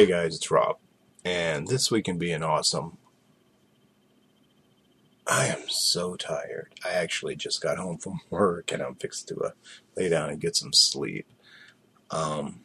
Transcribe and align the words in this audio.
Hey 0.00 0.06
guys, 0.06 0.34
it's 0.34 0.50
Rob, 0.50 0.78
and 1.26 1.68
this 1.68 1.90
week 1.90 2.08
in 2.08 2.16
being 2.16 2.42
awesome, 2.42 2.96
I 5.26 5.48
am 5.48 5.68
so 5.68 6.16
tired. 6.16 6.72
I 6.82 6.92
actually 6.92 7.36
just 7.36 7.60
got 7.60 7.76
home 7.76 7.98
from 7.98 8.22
work 8.30 8.72
and 8.72 8.82
I'm 8.82 8.94
fixed 8.94 9.28
to 9.28 9.36
uh, 9.36 9.50
lay 9.98 10.08
down 10.08 10.30
and 10.30 10.40
get 10.40 10.56
some 10.56 10.72
sleep. 10.72 11.26
Um, 12.10 12.60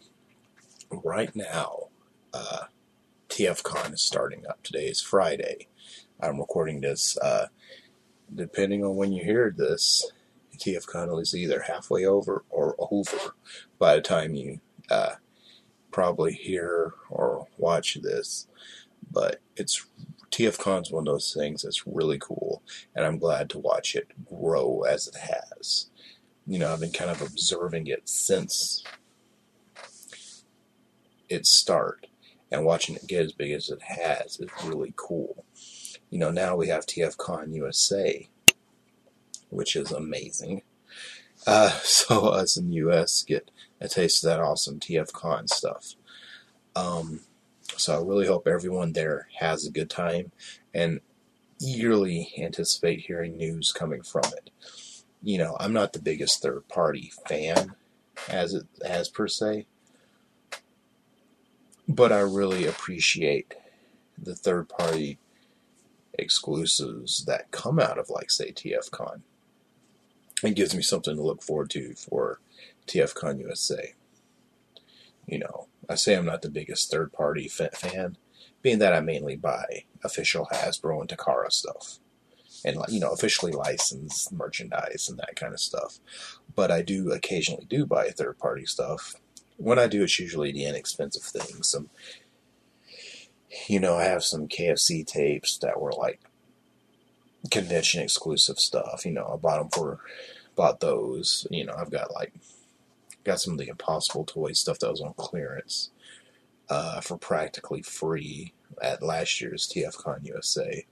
right 0.90 1.36
now, 1.36 1.90
uh, 2.34 2.68
TFCon 3.28 3.96
is 3.96 4.02
starting 4.02 4.48
up. 4.48 4.64
Today 4.64 4.86
is 4.86 5.02
Friday. 5.02 5.68
I'm 6.22 6.40
recording 6.40 6.80
this. 6.80 7.18
Uh, 7.18 7.48
depending 8.34 8.82
on 8.86 8.96
when 8.96 9.12
you 9.12 9.26
hear 9.26 9.54
this, 9.54 10.10
TFCon 10.56 11.22
is 11.22 11.36
either 11.36 11.64
halfway 11.64 12.06
over 12.06 12.46
or 12.50 12.78
over 12.80 13.36
by 13.78 13.98
the 13.98 14.02
time 14.02 14.36
you 14.36 14.62
uh, 14.90 15.16
probably 15.96 16.34
hear 16.34 16.94
or 17.10 17.48
watch 17.58 17.98
this, 18.04 18.48
but 19.10 19.40
it's 19.56 19.88
TFCon's 20.30 20.92
one 20.92 21.08
of 21.08 21.14
those 21.14 21.34
things 21.34 21.62
that's 21.62 21.88
really 21.88 22.20
cool, 22.20 22.62
and 22.94 23.06
I'm 23.06 23.18
glad 23.18 23.50
to 23.52 23.60
watch 23.60 23.96
it 23.96 24.10
grow 24.26 24.82
as 24.82 25.08
it 25.08 25.16
has. 25.16 25.90
You 26.46 26.60
know, 26.60 26.74
I've 26.74 26.82
been 26.82 26.92
kind 26.92 27.10
of 27.10 27.22
observing 27.22 27.88
it 27.88 28.10
since 28.10 28.84
its 31.30 31.50
start, 31.50 32.08
and 32.52 32.66
watching 32.66 32.98
it 32.98 33.08
get 33.08 33.24
as 33.24 33.32
big 33.32 33.54
as 33.54 33.70
it 33.70 33.82
has 33.82 34.38
is 34.38 34.50
really 34.66 34.94
cool. 34.98 35.46
You 36.10 36.20
know, 36.20 36.30
now 36.30 36.58
we 36.58 36.68
have 36.68 36.86
TFCon 36.86 37.56
USA, 37.56 38.28
which 39.50 39.78
is 39.78 39.94
amazing. 39.94 40.64
Uh, 41.48 41.70
so 41.84 42.28
us 42.28 42.58
in 42.58 42.68
the 42.68 42.76
U.S. 42.76 43.24
get 43.24 43.50
a 43.86 43.90
taste 43.90 44.24
of 44.24 44.30
that 44.30 44.40
awesome 44.40 44.80
TFCon 44.80 45.50
stuff. 45.50 45.96
Um, 46.76 47.22
so 47.78 47.96
I 47.96 48.04
really 48.04 48.28
hope 48.28 48.48
everyone 48.48 48.94
there 48.94 49.28
has 49.40 49.66
a 49.66 49.72
good 49.72 49.90
time 49.90 50.32
and 50.74 51.00
eagerly 51.62 52.34
anticipate 52.38 53.02
hearing 53.02 53.38
news 53.38 53.72
coming 53.72 54.02
from 54.02 54.24
it. 54.36 54.50
You 55.24 55.38
know, 55.38 55.56
I'm 55.60 55.74
not 55.74 55.94
the 55.94 56.02
biggest 56.02 56.42
third 56.42 56.68
party 56.68 57.12
fan 57.28 57.76
as 58.30 58.54
it 58.54 58.66
as 58.86 59.10
per 59.10 59.28
se, 59.28 59.66
but 61.88 62.12
I 62.12 62.20
really 62.20 62.66
appreciate 62.68 63.54
the 64.18 64.36
third 64.36 64.70
party 64.70 65.18
exclusives 66.18 67.26
that 67.26 67.52
come 67.52 67.80
out 67.80 67.98
of 67.98 68.10
like 68.10 68.32
say 68.32 68.52
TFCon. 68.52 69.22
It 70.44 70.56
gives 70.56 70.76
me 70.76 70.82
something 70.82 71.16
to 71.16 71.22
look 71.24 71.42
forward 71.42 71.70
to 71.72 71.94
for 71.96 72.40
TFCon 72.88 73.40
USA. 73.40 73.94
You 75.28 75.40
know, 75.40 75.68
I 75.90 75.96
say 75.96 76.16
I'm 76.16 76.26
not 76.26 76.42
the 76.42 76.50
biggest 76.50 76.92
third 76.92 77.12
party 77.12 77.48
fan, 77.48 78.18
being 78.62 78.80
that 78.80 78.94
I 78.94 79.00
mainly 79.00 79.36
buy 79.36 79.86
official 80.04 80.48
Hasbro 80.52 81.02
and 81.02 81.10
Takara 81.10 81.52
stuff. 81.52 82.00
And, 82.64 82.80
you 82.90 83.00
know, 83.00 83.12
officially 83.12 83.52
licensed 83.52 84.32
merchandise 84.32 85.08
and 85.08 85.20
that 85.20 85.36
kind 85.36 85.54
of 85.54 85.60
stuff. 85.60 86.00
But 86.56 86.72
I 86.72 86.82
do 86.82 87.12
occasionally 87.12 87.66
do 87.66 87.86
buy 87.86 88.10
third 88.10 88.40
party 88.40 88.66
stuff. 88.66 89.16
When 89.58 89.78
I 89.78 89.86
do, 89.88 90.04
it's 90.04 90.20
usually 90.20 90.52
the 90.52 90.66
inexpensive 90.66 91.22
things. 91.22 91.68
Some, 91.68 91.90
you 93.68 93.80
know, 93.80 93.96
I 93.96 94.06
have 94.06 94.24
some 94.24 94.48
KFC 94.48 95.06
tapes 95.06 95.60
that 95.60 95.80
were 95.80 95.92
like 95.92 96.22
convention 97.52 98.02
exclusive 98.02 98.58
stuff. 98.58 99.06
You 99.06 99.12
know, 99.12 99.30
I 99.32 99.38
bought 99.38 99.60
them 99.60 99.70
for, 99.70 100.00
bought 100.56 100.80
those. 100.80 101.46
You 101.52 101.66
know, 101.66 101.76
I've 101.78 101.92
got 101.92 102.14
like 102.14 102.34
got 103.26 103.42
some 103.42 103.54
of 103.54 103.60
the 103.60 103.68
Impossible 103.68 104.24
Toys 104.24 104.60
stuff 104.60 104.80
that 104.80 104.92
was 104.92 105.02
on 105.02 105.14
clearance 105.18 105.92
uh, 106.70 107.02
for 107.02 107.18
practically 107.18 107.82
free 107.82 108.54
at 108.82 109.04
last 109.04 109.42
year's 109.42 109.68
TFCon 109.68 110.26
USA. 110.26 110.86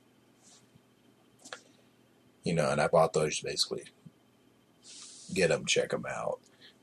You 2.44 2.54
know, 2.54 2.70
and 2.70 2.82
I 2.82 2.88
bought 2.88 3.14
those 3.14 3.40
basically 3.40 3.84
get 5.34 5.50
them, 5.50 5.66
check 5.66 5.90
them 5.90 6.06
out. 6.10 6.40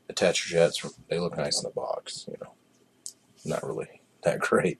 The 0.07 0.13
Tetra 0.13 0.47
Jets, 0.47 0.85
they 1.09 1.19
look 1.19 1.37
nice 1.37 1.61
in 1.61 1.63
the 1.63 1.73
box, 1.73 2.25
you 2.27 2.37
know. 2.41 2.53
Not 3.45 3.63
really 3.63 4.01
that 4.23 4.39
great. 4.39 4.79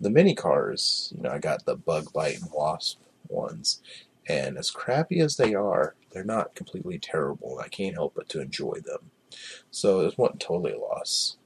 The 0.00 0.10
mini 0.10 0.34
cars, 0.34 1.12
you 1.16 1.22
know, 1.22 1.30
I 1.30 1.38
got 1.38 1.64
the 1.64 1.76
Bug 1.76 2.12
Bite 2.12 2.40
and 2.40 2.50
Wasp 2.52 3.00
ones, 3.28 3.80
and 4.28 4.56
as 4.56 4.70
crappy 4.70 5.20
as 5.20 5.36
they 5.36 5.54
are, 5.54 5.94
they're 6.10 6.24
not 6.24 6.54
completely 6.54 6.98
terrible. 6.98 7.60
I 7.62 7.68
can't 7.68 7.94
help 7.94 8.14
but 8.14 8.28
to 8.30 8.40
enjoy 8.40 8.80
them. 8.84 9.10
So 9.70 10.00
it 10.00 10.16
wasn't 10.18 10.40
totally 10.40 10.72
a 10.72 10.78
loss. 10.78 11.36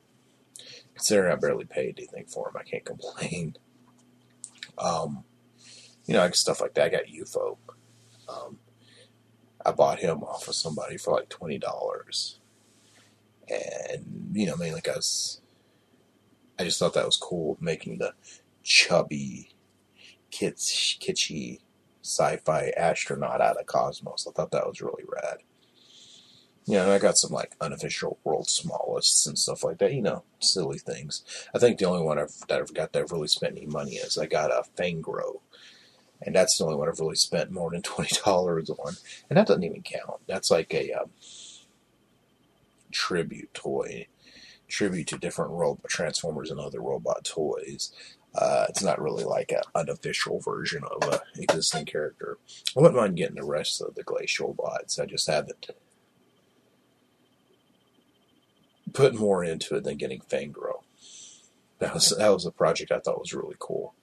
Considering 0.94 1.32
I 1.32 1.36
barely 1.36 1.64
paid 1.64 1.98
anything 1.98 2.26
for 2.26 2.46
them, 2.46 2.60
I 2.60 2.68
can't 2.68 2.84
complain. 2.84 3.56
Um, 4.78 5.24
you 6.06 6.14
know, 6.14 6.20
like 6.20 6.34
stuff 6.34 6.60
like 6.60 6.74
that. 6.74 6.86
I 6.86 6.88
got 6.88 7.04
UFO. 7.04 7.56
Um, 8.28 8.58
I 9.64 9.72
bought 9.72 10.00
him 10.00 10.22
off 10.22 10.48
of 10.48 10.54
somebody 10.54 10.96
for 10.96 11.12
like 11.14 11.28
twenty 11.28 11.58
dollars, 11.58 12.40
and 13.48 14.30
you 14.32 14.46
know, 14.46 14.54
I 14.54 14.56
mean, 14.56 14.72
like 14.72 14.88
I 14.88 14.96
was 14.96 15.40
I 16.58 16.64
just 16.64 16.78
thought 16.78 16.94
that 16.94 17.06
was 17.06 17.16
cool, 17.16 17.56
making 17.60 17.98
the 17.98 18.14
chubby, 18.62 19.50
kitsch, 20.30 20.98
kitschy 20.98 21.60
sci-fi 22.02 22.72
astronaut 22.76 23.40
out 23.40 23.58
of 23.58 23.66
Cosmos. 23.66 24.26
I 24.28 24.32
thought 24.32 24.50
that 24.52 24.66
was 24.66 24.80
really 24.80 25.04
rad. 25.08 25.38
Yeah, 26.64 26.90
I 26.90 26.98
got 26.98 27.18
some 27.18 27.32
like 27.32 27.56
unofficial 27.60 28.18
world 28.22 28.48
smallest 28.48 29.26
and 29.26 29.38
stuff 29.38 29.64
like 29.64 29.78
that. 29.78 29.92
You 29.94 30.02
know, 30.02 30.22
silly 30.40 30.78
things. 30.78 31.24
I 31.54 31.58
think 31.58 31.78
the 31.78 31.86
only 31.86 32.02
one 32.04 32.18
I've, 32.18 32.34
that 32.48 32.60
I've 32.60 32.72
got 32.74 32.92
that 32.92 33.02
I've 33.02 33.12
really 33.12 33.28
spent 33.28 33.56
any 33.56 33.66
money 33.66 33.94
is 33.96 34.16
I 34.16 34.26
got 34.26 34.50
a 34.52 34.62
Fangro, 34.76 35.40
and 36.20 36.36
that's 36.36 36.56
the 36.58 36.64
only 36.64 36.76
one 36.76 36.88
I've 36.88 37.00
really 37.00 37.16
spent 37.16 37.50
more 37.50 37.70
than 37.70 37.82
twenty 37.82 38.16
dollars 38.24 38.70
on, 38.70 38.94
and 39.28 39.36
that 39.36 39.48
doesn't 39.48 39.64
even 39.64 39.82
count. 39.82 40.20
That's 40.28 40.50
like 40.50 40.72
a 40.72 40.92
um, 40.92 41.10
tribute 42.92 43.52
toy, 43.54 44.06
tribute 44.68 45.08
to 45.08 45.18
different 45.18 45.50
robot 45.52 45.88
Transformers 45.88 46.50
and 46.50 46.60
other 46.60 46.80
robot 46.80 47.24
toys. 47.24 47.92
Uh, 48.34 48.66
it's 48.68 48.82
not 48.82 49.02
really 49.02 49.24
like 49.24 49.52
an 49.52 49.62
unofficial 49.74 50.40
version 50.40 50.82
of 50.84 51.06
a 51.12 51.20
existing 51.36 51.84
character. 51.84 52.38
I 52.76 52.80
wouldn't 52.80 52.96
mind 52.96 53.16
getting 53.16 53.36
the 53.36 53.44
rest 53.44 53.82
of 53.82 53.94
the 53.94 54.02
Glacial 54.02 54.54
bots. 54.54 54.98
I 54.98 55.04
just 55.04 55.26
haven't 55.28 55.70
put 58.92 59.14
more 59.14 59.44
into 59.44 59.76
it 59.76 59.84
than 59.84 59.96
getting 59.96 60.20
Fangro. 60.20 60.82
That 61.78 61.94
was 61.94 62.14
that 62.16 62.28
was 62.28 62.46
a 62.46 62.52
project 62.52 62.92
I 62.92 63.00
thought 63.00 63.20
was 63.20 63.34
really 63.34 63.56
cool. 63.58 63.94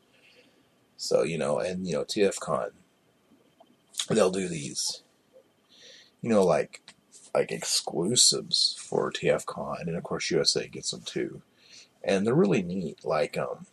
So 0.97 1.23
you 1.23 1.37
know, 1.37 1.59
and 1.59 1.87
you 1.87 1.93
know, 1.93 2.03
TFCon, 2.03 2.71
they'll 4.09 4.31
do 4.31 4.47
these, 4.47 5.03
you 6.21 6.29
know, 6.29 6.43
like 6.43 6.81
like 7.33 7.51
exclusives 7.51 8.75
for 8.79 9.11
TFCon, 9.11 9.81
and 9.81 9.95
of 9.95 10.03
course 10.03 10.31
USA 10.31 10.67
gets 10.67 10.91
them 10.91 11.01
too, 11.01 11.41
and 12.03 12.25
they're 12.25 12.33
really 12.33 12.61
neat. 12.61 13.05
Like 13.05 13.37
um, 13.37 13.65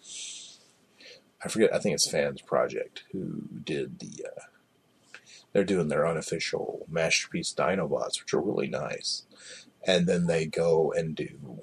I 1.44 1.48
forget, 1.48 1.75
I 1.75 1.78
think 1.78 1.94
it's 1.94 2.10
Fans 2.10 2.43
Project 2.43 3.04
who 3.12 3.43
did 3.65 3.98
the. 3.98 4.27
Uh, 4.27 4.43
they're 5.53 5.65
doing 5.65 5.88
their 5.88 6.06
unofficial 6.06 6.84
masterpiece 6.88 7.54
Dinobots, 7.56 8.21
which 8.21 8.34
are 8.34 8.41
really 8.41 8.69
nice 8.69 9.22
and 9.86 10.06
then 10.06 10.26
they 10.26 10.44
go 10.44 10.92
and 10.92 11.14
do 11.14 11.60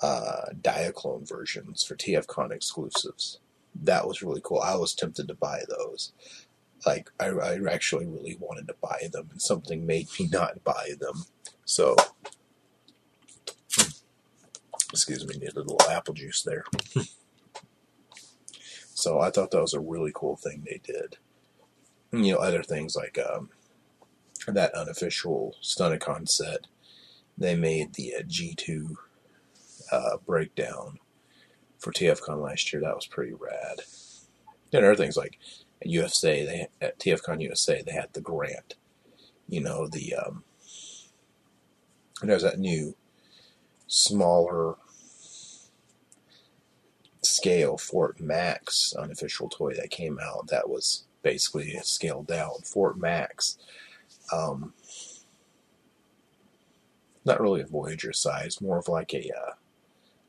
uh, 0.00 0.46
Diaclone 0.60 1.28
versions 1.28 1.84
for 1.84 1.94
TFCon 1.94 2.50
exclusives. 2.50 3.38
That 3.74 4.08
was 4.08 4.22
really 4.22 4.40
cool. 4.42 4.60
I 4.60 4.74
was 4.74 4.94
tempted 4.94 5.28
to 5.28 5.34
buy 5.34 5.62
those. 5.68 6.12
Like, 6.84 7.10
I, 7.20 7.28
I 7.28 7.58
actually 7.70 8.06
really 8.06 8.36
wanted 8.40 8.66
to 8.68 8.74
buy 8.82 9.08
them, 9.12 9.28
and 9.30 9.40
something 9.40 9.86
made 9.86 10.08
me 10.18 10.28
not 10.30 10.64
buy 10.64 10.90
them. 10.98 11.24
So, 11.64 11.94
excuse 14.90 15.24
me, 15.24 15.36
needed 15.36 15.56
a 15.56 15.60
little 15.60 15.88
apple 15.88 16.14
juice 16.14 16.42
there. 16.42 16.64
so, 18.94 19.20
I 19.20 19.30
thought 19.30 19.52
that 19.52 19.60
was 19.60 19.74
a 19.74 19.80
really 19.80 20.10
cool 20.12 20.36
thing 20.36 20.64
they 20.64 20.80
did. 20.82 21.18
You 22.10 22.32
know, 22.32 22.38
other 22.38 22.64
things 22.64 22.96
like 22.96 23.16
um, 23.18 23.50
that 24.48 24.74
unofficial 24.74 25.56
Stunticon 25.62 26.28
set, 26.28 26.66
they 27.38 27.54
made 27.54 27.94
the 27.94 28.14
uh, 28.14 28.22
G2 28.22 28.96
uh, 29.90 30.16
breakdown 30.26 30.98
for 31.78 31.92
TFCon 31.92 32.42
last 32.42 32.72
year. 32.72 32.82
That 32.82 32.94
was 32.94 33.06
pretty 33.06 33.32
rad. 33.32 33.80
And 34.72 34.84
other 34.84 34.96
things 34.96 35.16
like 35.16 35.38
at 35.80 35.88
USA, 35.88 36.44
they 36.44 36.68
at 36.80 36.98
TFCon 36.98 37.42
USA, 37.42 37.82
they 37.82 37.92
had 37.92 38.12
the 38.12 38.20
Grant. 38.20 38.74
You 39.48 39.60
know 39.60 39.86
the 39.86 40.14
um, 40.14 40.44
there's 42.22 42.42
that 42.42 42.58
new 42.58 42.94
smaller 43.86 44.76
scale 47.22 47.76
Fort 47.76 48.20
Max 48.20 48.94
unofficial 48.94 49.48
toy 49.48 49.74
that 49.74 49.90
came 49.90 50.18
out 50.20 50.48
that 50.48 50.68
was 50.68 51.04
basically 51.22 51.78
scaled 51.82 52.26
down. 52.26 52.62
Fort 52.64 52.96
Max 52.96 53.58
um, 54.30 54.74
not 57.24 57.40
really 57.40 57.60
a 57.60 57.66
Voyager 57.66 58.12
size, 58.12 58.60
more 58.60 58.78
of 58.78 58.88
like 58.88 59.14
a 59.14 59.30
uh, 59.30 59.52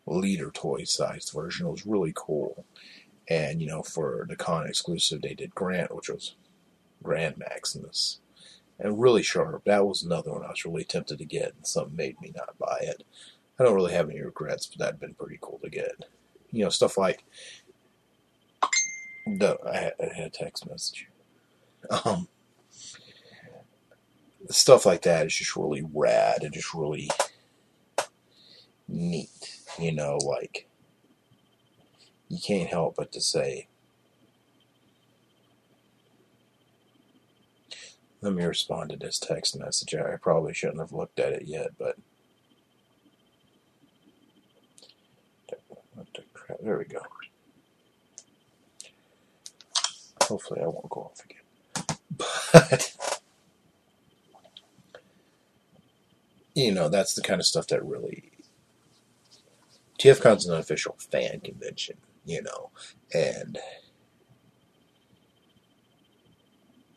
leader 0.05 0.51
toy 0.51 0.83
sized 0.83 1.31
version. 1.33 1.67
It 1.67 1.71
was 1.71 1.85
really 1.85 2.13
cool. 2.15 2.65
And, 3.29 3.61
you 3.61 3.67
know, 3.67 3.83
for 3.83 4.25
the 4.27 4.35
con 4.35 4.67
exclusive, 4.67 5.21
they 5.21 5.33
did 5.33 5.55
Grant, 5.55 5.95
which 5.95 6.09
was 6.09 6.35
Grand 7.01 7.37
Maximus. 7.37 8.19
And 8.79 9.01
really 9.01 9.23
sharp. 9.23 9.63
That 9.65 9.85
was 9.85 10.03
another 10.03 10.31
one 10.31 10.43
I 10.43 10.49
was 10.49 10.65
really 10.65 10.83
tempted 10.83 11.19
to 11.19 11.25
get, 11.25 11.53
and 11.55 11.65
something 11.65 11.95
made 11.95 12.19
me 12.19 12.33
not 12.35 12.57
buy 12.57 12.79
it. 12.81 13.03
I 13.57 13.63
don't 13.63 13.75
really 13.75 13.93
have 13.93 14.09
any 14.09 14.19
regrets, 14.19 14.65
but 14.65 14.79
that'd 14.79 14.99
been 14.99 15.13
pretty 15.13 15.37
cool 15.41 15.59
to 15.63 15.69
get. 15.69 15.91
You 16.51 16.63
know, 16.63 16.69
stuff 16.69 16.97
like 16.97 17.23
had, 19.25 19.93
I 19.99 20.13
had 20.13 20.25
a 20.25 20.29
text 20.29 20.67
message. 20.69 21.07
Um, 22.03 22.27
stuff 24.49 24.85
like 24.85 25.03
that 25.03 25.27
is 25.27 25.35
just 25.35 25.55
really 25.55 25.85
rad 25.93 26.43
and 26.43 26.53
just 26.53 26.73
really 26.73 27.09
neat. 28.87 29.29
You 29.79 29.93
know, 29.93 30.17
like 30.17 30.67
you 32.29 32.39
can't 32.45 32.69
help 32.69 32.95
but 32.97 33.11
to 33.13 33.21
say, 33.21 33.67
let 38.21 38.33
me 38.33 38.43
respond 38.43 38.91
to 38.91 38.97
this 38.97 39.19
text 39.19 39.57
message. 39.57 39.95
I 39.95 40.17
probably 40.21 40.53
shouldn't 40.53 40.79
have 40.79 40.93
looked 40.93 41.19
at 41.19 41.33
it 41.33 41.43
yet, 41.45 41.71
but 41.77 41.97
there 46.61 46.77
we 46.77 46.85
go. 46.85 47.01
Hopefully, 50.23 50.61
I 50.61 50.67
won't 50.67 50.89
go 50.89 51.01
off 51.11 51.23
again. 51.25 51.39
But 52.53 53.12
you 56.55 56.71
know, 56.71 56.89
that's 56.89 57.13
the 57.15 57.21
kind 57.21 57.39
of 57.39 57.45
stuff 57.45 57.67
that 57.67 57.83
really 57.83 58.31
TFCon's 59.99 60.45
an 60.45 60.53
unofficial 60.53 60.95
fan 60.97 61.39
convention, 61.39 61.97
you 62.25 62.41
know, 62.41 62.69
and 63.13 63.57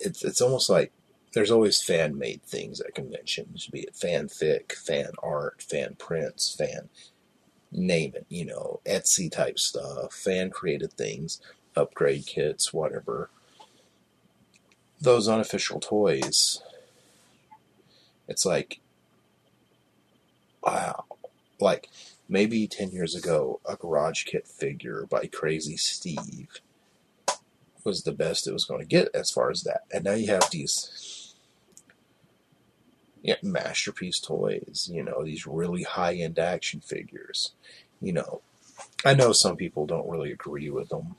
it's 0.00 0.24
it's 0.24 0.40
almost 0.40 0.68
like 0.68 0.92
there's 1.32 1.50
always 1.50 1.82
fan 1.82 2.18
made 2.18 2.42
things 2.42 2.80
at 2.80 2.94
conventions, 2.94 3.66
be 3.66 3.80
it 3.80 3.94
fanfic, 3.94 4.72
fan 4.72 5.10
art, 5.22 5.62
fan 5.62 5.94
prints, 5.98 6.54
fan 6.54 6.88
name 7.72 8.12
it, 8.14 8.26
you 8.28 8.44
know, 8.44 8.80
Etsy 8.86 9.30
type 9.30 9.58
stuff, 9.58 10.12
fan 10.14 10.50
created 10.50 10.92
things, 10.94 11.40
upgrade 11.76 12.26
kits, 12.26 12.72
whatever. 12.72 13.30
Those 15.00 15.28
unofficial 15.28 15.78
toys, 15.78 16.62
it's 18.26 18.46
like, 18.46 18.80
wow. 20.66 21.04
Like, 21.60 21.88
maybe 22.28 22.66
10 22.66 22.90
years 22.90 23.14
ago, 23.14 23.60
a 23.64 23.76
Garage 23.76 24.24
Kit 24.24 24.46
figure 24.46 25.06
by 25.08 25.26
Crazy 25.26 25.76
Steve 25.76 26.60
was 27.84 28.02
the 28.02 28.12
best 28.12 28.46
it 28.46 28.52
was 28.52 28.64
going 28.64 28.80
to 28.80 28.86
get 28.86 29.08
as 29.14 29.30
far 29.30 29.50
as 29.50 29.62
that. 29.62 29.82
And 29.92 30.04
now 30.04 30.14
you 30.14 30.26
have 30.26 30.50
these 30.50 31.34
yeah, 33.22 33.36
masterpiece 33.42 34.20
toys, 34.20 34.90
you 34.92 35.02
know, 35.02 35.24
these 35.24 35.46
really 35.46 35.84
high 35.84 36.14
end 36.14 36.38
action 36.38 36.80
figures. 36.80 37.52
You 38.00 38.12
know, 38.12 38.42
I 39.04 39.14
know 39.14 39.32
some 39.32 39.56
people 39.56 39.86
don't 39.86 40.08
really 40.08 40.32
agree 40.32 40.70
with 40.70 40.90
them. 40.90 41.16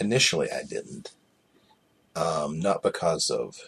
Initially, 0.00 0.50
I 0.50 0.62
didn't. 0.62 1.12
Um, 2.16 2.60
not 2.60 2.82
because 2.82 3.30
of 3.30 3.58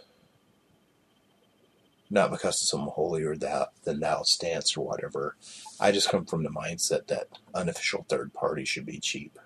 not 2.10 2.30
because 2.30 2.62
of 2.62 2.68
some 2.68 2.88
holier 2.88 3.36
than 3.36 4.00
thou 4.00 4.22
stance 4.22 4.76
or 4.76 4.86
whatever. 4.86 5.36
I 5.80 5.92
just 5.92 6.08
come 6.08 6.24
from 6.24 6.42
the 6.42 6.50
mindset 6.50 7.06
that 7.08 7.28
unofficial 7.54 8.06
third 8.08 8.32
party 8.32 8.64
should 8.64 8.86
be 8.86 9.00
cheap. 9.00 9.38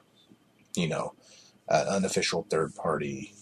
You 0.77 0.89
know, 0.89 1.15
unofficial 1.69 2.47
third 2.51 2.75
party 2.75 3.35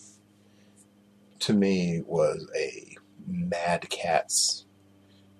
to 1.41 1.53
me 1.53 2.03
was 2.06 2.49
a 2.56 2.97
Mad 3.26 3.88
Catz 3.91 4.65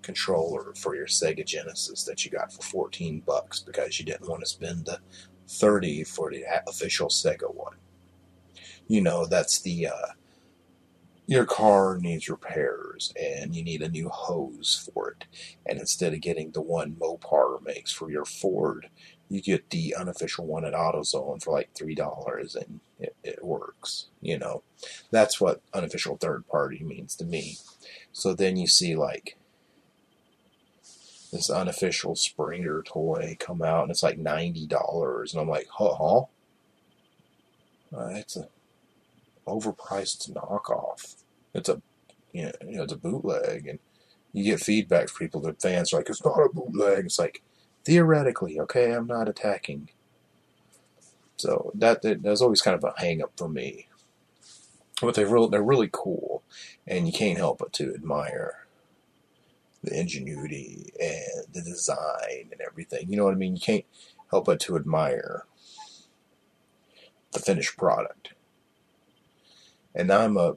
controller 0.01 0.73
for 0.75 0.95
your 0.95 1.07
Sega 1.07 1.45
Genesis 1.45 2.03
that 2.03 2.23
you 2.23 2.31
got 2.31 2.53
for 2.53 2.61
14 2.61 3.21
bucks 3.25 3.59
because 3.59 3.99
you 3.99 4.05
didn't 4.05 4.29
want 4.29 4.41
to 4.41 4.47
spend 4.47 4.85
the 4.85 4.99
30 5.47 6.03
for 6.03 6.31
the 6.31 6.43
official 6.67 7.09
Sega 7.09 7.53
one. 7.53 7.75
You 8.87 9.01
know, 9.01 9.25
that's 9.25 9.61
the 9.61 9.87
uh, 9.87 10.13
your 11.29 11.45
car 11.45 11.99
needs 11.99 12.27
repairs 12.27 13.13
and 13.15 13.55
you 13.55 13.63
need 13.63 13.83
a 13.83 13.87
new 13.87 14.09
hose 14.09 14.89
for 14.91 15.11
it. 15.11 15.25
And 15.63 15.79
instead 15.79 16.11
of 16.11 16.21
getting 16.21 16.49
the 16.49 16.61
one 16.61 16.95
Mopar 16.99 17.63
makes 17.63 17.91
for 17.91 18.09
your 18.09 18.25
Ford, 18.25 18.89
you 19.29 19.39
get 19.39 19.69
the 19.69 19.93
unofficial 19.93 20.47
one 20.47 20.65
at 20.65 20.73
AutoZone 20.73 21.43
for 21.43 21.51
like 21.53 21.69
three 21.75 21.93
dollars, 21.93 22.55
and 22.55 22.79
it, 22.99 23.15
it 23.23 23.45
works. 23.45 24.07
You 24.21 24.39
know, 24.39 24.63
that's 25.11 25.39
what 25.39 25.61
unofficial 25.71 26.17
third 26.17 26.47
party 26.47 26.83
means 26.83 27.15
to 27.17 27.25
me. 27.25 27.57
So 28.11 28.33
then 28.33 28.57
you 28.57 28.65
see 28.65 28.95
like 28.95 29.37
this 31.31 31.51
unofficial 31.51 32.15
Springer 32.15 32.81
toy 32.81 33.37
come 33.39 33.61
out, 33.61 33.83
and 33.83 33.91
it's 33.91 34.01
like 34.01 34.17
ninety 34.17 34.65
dollars, 34.65 35.35
and 35.35 35.41
I'm 35.41 35.47
like, 35.47 35.67
huh, 35.71 35.93
huh? 35.93 36.21
Uh, 37.95 38.13
it's 38.15 38.35
a 38.35 38.47
overpriced 39.49 40.31
knockoff. 40.31 41.15
It's 41.53 41.69
a 41.69 41.81
you 42.31 42.45
know, 42.45 42.51
you 42.61 42.77
know, 42.77 42.83
it's 42.83 42.93
a 42.93 42.97
bootleg, 42.97 43.67
and 43.67 43.79
you 44.33 44.43
get 44.43 44.59
feedback 44.59 45.09
from 45.09 45.25
people. 45.25 45.41
The 45.41 45.53
fans 45.53 45.91
are 45.91 45.97
like, 45.97 46.09
"It's 46.09 46.23
not 46.23 46.37
a 46.37 46.49
bootleg." 46.49 47.05
It's 47.05 47.19
like 47.19 47.41
theoretically, 47.85 48.59
okay, 48.59 48.91
I'm 48.91 49.07
not 49.07 49.29
attacking. 49.29 49.89
So 51.37 51.71
that, 51.75 52.01
that 52.01 52.21
that's 52.21 52.41
always 52.41 52.61
kind 52.61 52.75
of 52.75 52.83
a 52.83 52.99
hang 52.99 53.23
up 53.23 53.31
for 53.37 53.49
me. 53.49 53.87
But 55.01 55.15
they're 55.15 55.27
real, 55.27 55.47
they're 55.47 55.63
really 55.63 55.89
cool, 55.91 56.43
and 56.85 57.07
you 57.07 57.13
can't 57.13 57.37
help 57.37 57.59
but 57.59 57.73
to 57.73 57.93
admire 57.93 58.67
the 59.81 59.97
ingenuity 59.97 60.91
and 60.99 61.53
the 61.53 61.61
design 61.61 62.49
and 62.51 62.61
everything. 62.61 63.09
You 63.09 63.17
know 63.17 63.23
what 63.23 63.33
I 63.33 63.37
mean? 63.37 63.55
You 63.55 63.61
can't 63.61 63.85
help 64.29 64.45
but 64.45 64.59
to 64.61 64.75
admire 64.75 65.45
the 67.31 67.39
finished 67.39 67.77
product. 67.77 68.33
And 69.99 70.13
I'm 70.13 70.37
a 70.37 70.55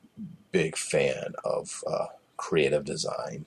big 0.53 0.77
fan 0.77 1.35
of 1.45 1.83
uh, 1.85 2.07
creative 2.37 2.85
design. 2.85 3.47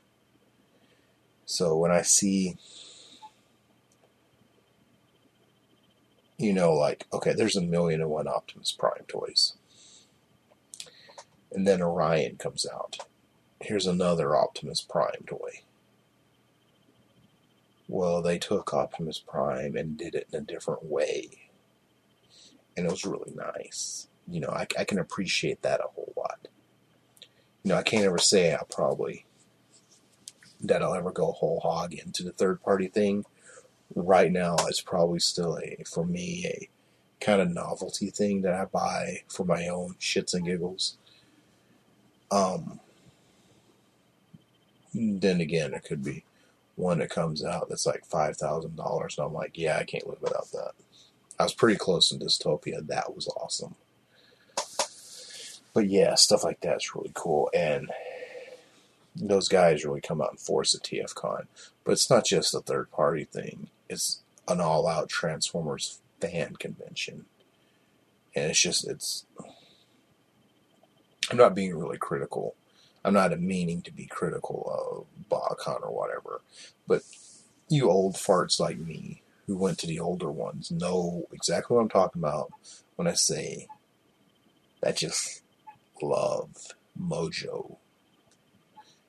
So 1.46 1.78
when 1.78 1.90
I 1.90 2.02
see, 2.02 2.58
you 6.38 6.52
know, 6.52 6.74
like, 6.74 7.08
okay, 7.14 7.32
there's 7.32 7.56
a 7.56 7.62
million 7.62 8.02
and 8.02 8.10
one 8.10 8.28
Optimus 8.28 8.74
Prime 8.74 9.06
toys. 9.08 9.54
And 11.54 11.66
then 11.66 11.82
Orion 11.82 12.36
comes 12.36 12.68
out. 12.70 12.98
Here's 13.62 13.88
another 13.88 14.36
Optimus 14.36 14.82
Prime 14.82 15.24
toy. 15.26 15.62
Well, 17.88 18.22
they 18.22 18.38
took 18.38 18.74
Optimus 18.74 19.20
Prime 19.20 19.78
and 19.78 19.98
did 19.98 20.14
it 20.14 20.28
in 20.34 20.40
a 20.40 20.46
different 20.46 20.84
way. 20.84 21.52
And 22.76 22.86
it 22.86 22.92
was 22.92 23.06
really 23.06 23.32
nice. 23.34 24.10
You 24.28 24.42
know, 24.42 24.50
I, 24.50 24.68
I 24.80 24.84
can 24.84 25.00
appreciate 25.00 25.62
that 25.64 25.80
a 25.80 25.88
whole 25.94 26.14
lot 26.18 26.48
you 27.66 27.70
know, 27.70 27.78
I 27.78 27.84
can't 27.84 28.06
ever 28.06 28.20
say 28.20 28.54
I'll 28.54 28.66
probably 28.66 29.26
that 30.62 30.84
I'll 30.84 30.94
ever 30.94 31.12
go 31.12 31.32
whole 31.32 31.60
hog 31.60 31.96
into 31.96 32.22
the 32.24 32.32
third 32.32 32.62
party 32.62 32.88
thing. 32.88 33.26
Right 33.96 34.32
now, 34.32 34.56
it's 34.68 34.82
probably 34.82 35.20
still 35.20 35.58
a 35.58 35.84
for 35.92 36.06
me 36.06 36.46
a 36.46 36.70
kind 37.20 37.42
of 37.42 37.50
novelty 37.52 38.12
thing 38.12 38.44
that 38.44 38.54
I 38.54 38.66
buy 38.66 39.24
for 39.28 39.46
my 39.46 39.68
own 39.68 39.96
shits 40.00 40.36
and 40.36 40.46
giggles. 40.46 40.98
Um, 42.30 42.80
then 44.94 45.42
again, 45.42 45.74
it 45.74 45.84
could 45.86 46.04
be 46.04 46.24
one 46.76 47.00
that 47.00 47.10
comes 47.10 47.44
out 47.44 47.68
that's 47.68 47.88
like 47.88 48.06
five 48.06 48.38
thousand 48.38 48.76
dollars, 48.76 49.18
and 49.18 49.26
I'm 49.26 49.34
like, 49.34 49.58
yeah, 49.58 49.78
I 49.78 49.86
can't 49.86 50.08
live 50.08 50.22
without 50.22 50.52
that. 50.52 50.74
I 51.40 51.44
was 51.44 51.54
pretty 51.54 51.78
close 51.80 52.12
in 52.12 52.20
Dystopia. 52.20 52.86
That 52.86 53.16
was 53.16 53.28
awesome 53.28 53.74
but 55.76 55.90
yeah, 55.90 56.16
stuff 56.16 56.46
like 56.46 56.62
that's 56.62 56.96
really 56.96 57.12
cool. 57.14 57.52
And 57.54 57.92
those 59.14 59.50
guys 59.50 59.84
really 59.84 60.02
come 60.02 60.22
out 60.22 60.32
and 60.32 60.40
force 60.40 60.74
a 60.74 60.80
TFCon. 60.80 61.48
But 61.84 61.92
it's 61.92 62.10
not 62.10 62.26
just 62.26 62.56
a 62.56 62.62
third 62.62 62.90
party 62.90 63.26
thing, 63.26 63.68
it's 63.88 64.22
an 64.48 64.62
all 64.62 64.88
out 64.88 65.10
Transformers 65.10 66.00
fan 66.20 66.56
convention. 66.56 67.26
And 68.36 68.50
it's 68.50 68.62
just, 68.62 68.88
it's. 68.88 69.26
I'm 71.30 71.38
not 71.38 71.56
being 71.56 71.76
really 71.76 71.98
critical. 71.98 72.56
I'm 73.04 73.14
not 73.14 73.38
meaning 73.40 73.82
to 73.84 73.92
be 73.92 74.06
critical 74.06 75.06
of 75.12 75.30
BotCon 75.30 75.84
or 75.84 75.92
whatever. 75.92 76.42
But 76.88 77.02
you 77.68 77.90
old 77.90 78.16
farts 78.16 78.60
like 78.60 78.78
me 78.78 79.24
who 79.46 79.58
went 79.58 79.78
to 79.80 79.88
the 79.88 80.00
older 80.00 80.32
ones 80.32 80.72
know 80.72 81.26
exactly 81.32 81.76
what 81.76 81.82
I'm 81.82 81.90
talking 81.90 82.22
about 82.22 82.52
when 82.96 83.08
I 83.08 83.14
say 83.14 83.68
that 84.82 84.98
just 84.98 85.42
love, 86.02 86.56
mojo. 87.00 87.78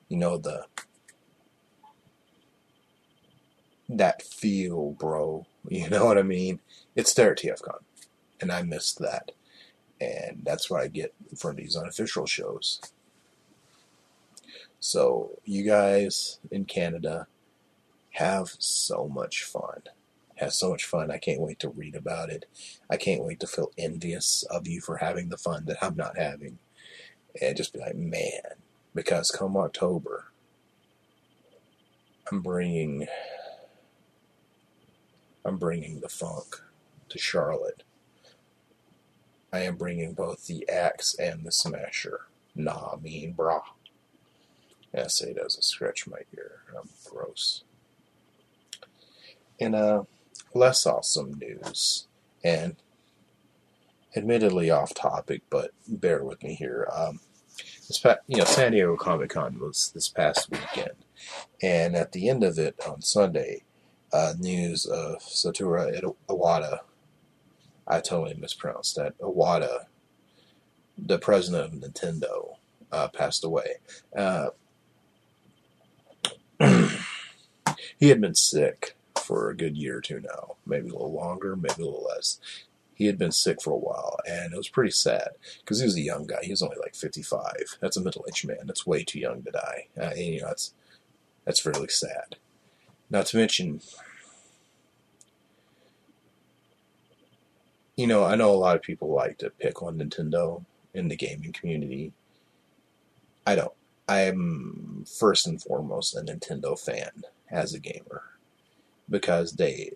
You 0.09 0.17
know, 0.17 0.37
the 0.37 0.65
that 3.89 4.21
feel, 4.21 4.91
bro. 4.91 5.45
You 5.69 5.89
know 5.89 6.05
what 6.05 6.17
I 6.17 6.21
mean? 6.23 6.61
It's 6.95 7.13
there 7.13 7.33
at 7.33 7.39
TFCon, 7.39 7.79
and 8.39 8.53
I 8.53 8.61
missed 8.61 8.99
that, 8.99 9.33
and 9.99 10.39
that's 10.43 10.69
what 10.69 10.81
I 10.81 10.87
get 10.87 11.13
from 11.37 11.57
these 11.57 11.75
unofficial 11.75 12.25
shows. 12.25 12.79
So 14.79 15.39
you 15.43 15.63
guys 15.65 16.39
in 16.51 16.63
Canada 16.63 17.27
have 18.11 18.55
so 18.59 19.09
much 19.09 19.43
fun. 19.43 19.81
Have 20.35 20.53
so 20.53 20.69
much 20.69 20.85
fun. 20.85 21.11
I 21.11 21.17
can't 21.17 21.41
wait 21.41 21.59
to 21.59 21.69
read 21.69 21.95
about 21.95 22.29
it. 22.29 22.45
I 22.89 22.95
can't 22.95 23.25
wait 23.25 23.39
to 23.41 23.47
feel 23.47 23.71
envious 23.77 24.43
of 24.49 24.67
you 24.67 24.79
for 24.79 24.97
having 24.97 25.29
the 25.29 25.37
fun 25.37 25.65
that 25.65 25.83
I'm 25.83 25.95
not 25.97 26.17
having. 26.17 26.59
And 27.41 27.55
just 27.55 27.73
be 27.73 27.79
like, 27.79 27.95
man, 27.95 28.41
because 28.93 29.31
come 29.31 29.57
October, 29.57 30.31
I'm 32.31 32.41
bringing 32.41 33.07
I'm 35.45 35.57
bringing 35.57 36.01
the 36.01 36.09
funk 36.09 36.61
to 37.09 37.17
Charlotte. 37.17 37.83
I 39.53 39.59
am 39.59 39.77
bringing 39.77 40.13
both 40.13 40.45
the 40.45 40.67
axe 40.67 41.15
and 41.15 41.45
the 41.45 41.53
smasher. 41.53 42.21
Nah, 42.53 42.97
mean 43.01 43.33
brah. 43.33 43.61
Essay 44.93 45.33
doesn't 45.33 45.63
scratch 45.63 46.05
my 46.07 46.19
ear. 46.35 46.63
I'm 46.77 46.89
gross. 47.09 47.63
In 49.59 49.73
a 49.73 50.05
less 50.53 50.85
awesome 50.85 51.33
news, 51.39 52.07
and 52.43 52.75
admittedly 54.15 54.69
off 54.69 54.93
topic, 54.93 55.43
but 55.49 55.71
bear 55.87 56.23
with 56.23 56.43
me 56.43 56.55
here. 56.55 56.89
Um, 56.93 57.19
this 57.87 57.99
past, 57.99 58.19
you 58.27 58.37
know, 58.37 58.45
San 58.45 58.71
Diego 58.71 58.95
Comic 58.95 59.31
Con 59.31 59.59
was 59.59 59.91
this 59.93 60.07
past 60.07 60.49
weekend, 60.51 60.95
and 61.61 61.95
at 61.95 62.11
the 62.11 62.29
end 62.29 62.43
of 62.43 62.57
it 62.59 62.75
on 62.87 63.01
Sunday, 63.01 63.63
uh, 64.13 64.33
news 64.39 64.85
of 64.85 65.19
Satoru 65.19 66.15
Iwata. 66.29 66.79
I 67.87 68.01
totally 68.01 68.35
mispronounced 68.35 68.95
that. 68.97 69.17
Iwata, 69.19 69.85
the 70.97 71.19
president 71.19 71.73
of 71.83 71.91
Nintendo, 71.91 72.55
uh, 72.91 73.07
passed 73.09 73.43
away. 73.43 73.75
Uh, 74.15 74.49
he 77.99 78.09
had 78.09 78.19
been 78.19 78.35
sick 78.35 78.95
for 79.23 79.49
a 79.49 79.55
good 79.55 79.77
year 79.77 79.97
or 79.97 80.01
two 80.01 80.19
now, 80.19 80.55
maybe 80.65 80.89
a 80.89 80.91
little 80.91 81.13
longer, 81.13 81.55
maybe 81.55 81.81
a 81.81 81.85
little 81.85 82.07
less. 82.15 82.39
He 82.97 83.05
had 83.05 83.19
been 83.19 83.31
sick 83.31 83.61
for 83.61 83.71
a 83.71 83.77
while, 83.77 84.17
and 84.27 84.53
it 84.53 84.57
was 84.57 84.69
pretty 84.69 84.89
sad 84.89 85.29
because 85.59 85.79
he 85.79 85.85
was 85.85 85.95
a 85.95 86.01
young 86.01 86.25
guy. 86.25 86.39
He 86.41 86.49
was 86.51 86.63
only 86.63 86.77
like 86.81 86.95
55. 86.95 87.77
That's 87.79 87.95
a 87.95 88.01
middle-aged 88.01 88.47
man. 88.47 88.65
That's 88.65 88.87
way 88.87 89.03
too 89.03 89.19
young 89.19 89.43
to 89.43 89.51
die. 89.51 89.87
Uh, 89.95 90.05
and, 90.05 90.19
you 90.19 90.41
know, 90.41 90.47
that's 90.47 90.73
that's 91.45 91.65
really 91.65 91.89
sad. 91.89 92.37
Not 93.11 93.27
to 93.27 93.37
mention, 93.37 93.81
you 97.95 98.07
know, 98.07 98.23
I 98.23 98.35
know 98.35 98.51
a 98.51 98.57
lot 98.57 98.75
of 98.75 98.81
people 98.81 99.13
like 99.13 99.37
to 99.37 99.51
pick 99.51 99.83
on 99.83 99.99
Nintendo 99.99 100.65
in 100.95 101.07
the 101.07 101.15
gaming 101.15 101.53
community. 101.53 102.13
I 103.45 103.55
don't. 103.55 103.73
I'm 104.09 105.05
first 105.19 105.45
and 105.45 105.61
foremost 105.61 106.15
a 106.15 106.21
Nintendo 106.21 106.79
fan 106.79 107.23
as 107.51 107.73
a 107.73 107.79
gamer 107.79 108.23
because 109.09 109.53
they 109.53 109.93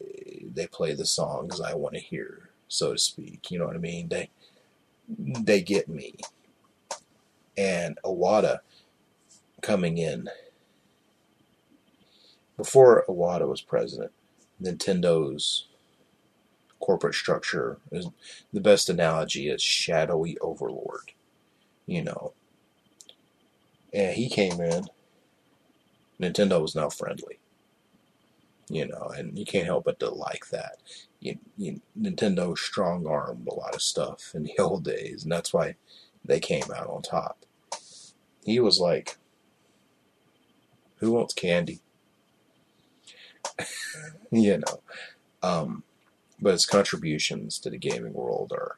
they 0.53 0.67
play 0.67 0.93
the 0.93 1.05
songs 1.05 1.60
I 1.60 1.74
want 1.74 1.96
to 1.96 2.01
hear, 2.01 2.50
so 2.72 2.94
to 2.94 3.00
speak. 3.00 3.51
You 3.51 3.60
know 3.60 3.68
what 3.68 3.75
I 3.75 3.80
mean? 3.80 4.10
They 4.10 4.32
they 5.10 5.62
get 5.62 5.90
me. 5.90 6.16
And 7.58 8.00
Iwata 8.06 8.60
coming 9.62 9.98
in 9.98 10.30
before 12.58 13.06
Iwata 13.10 13.48
was 13.48 13.62
president, 13.62 14.12
Nintendo's 14.62 15.68
corporate 16.80 17.16
structure 17.16 17.78
is 17.92 18.08
the 18.54 18.62
best 18.62 18.90
analogy 18.90 19.50
is 19.50 19.62
shadowy 19.62 20.38
overlord. 20.40 21.13
You 21.88 22.04
know. 22.04 22.34
And 23.94 24.16
he 24.16 24.30
came 24.30 24.62
in. 24.62 24.86
Nintendo 26.22 26.62
was 26.62 26.75
now 26.75 26.90
friendly. 26.90 27.41
You 28.72 28.88
know, 28.88 29.12
and 29.16 29.38
you 29.38 29.46
can't 29.46 29.66
help 29.66 29.86
but 29.86 30.00
to 30.00 30.10
like 30.10 30.50
that. 30.50 30.78
You, 31.20 31.38
you, 31.58 31.82
Nintendo 32.00 32.58
strong 32.58 33.06
armed 33.06 33.48
a 33.48 33.54
lot 33.54 33.75
of 33.75 33.82
stuff 33.82 34.32
in 34.34 34.44
the 34.44 34.56
old 34.60 34.84
days, 34.86 35.24
and 35.24 35.32
that's 35.32 35.54
why 35.54 35.75
they 36.24 36.40
came 36.40 36.72
out 36.75 36.88
on 36.88 37.01
top. 37.01 37.46
He 38.46 38.60
was 38.60 38.80
like, 38.80 39.18
"Who 40.98 41.12
wants 41.12 41.34
candy?" 41.34 41.82
you 44.32 44.58
know. 44.58 44.82
Um, 45.44 45.84
but 46.40 46.54
his 46.54 46.66
contributions 46.66 47.60
to 47.60 47.70
the 47.70 47.78
gaming 47.78 48.13
world 48.13 48.51
are 48.54 48.78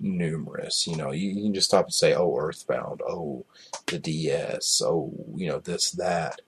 numerous. 0.00 0.86
You 0.86 0.96
know, 0.96 1.10
you, 1.12 1.30
you, 1.30 1.42
can 1.42 1.54
just 1.54 1.68
stop 1.68 1.86
and 1.86 1.94
say, 1.94 2.14
"Oh, 2.14 2.36
Earthbound," 2.38 3.02
"Oh, 3.06 3.44
the 3.86 3.98
DS," 3.98 4.82
"Oh, 4.84 5.12
you 5.34 5.48
know, 5.48 5.58
this 5.58 5.90
that," 5.92 6.40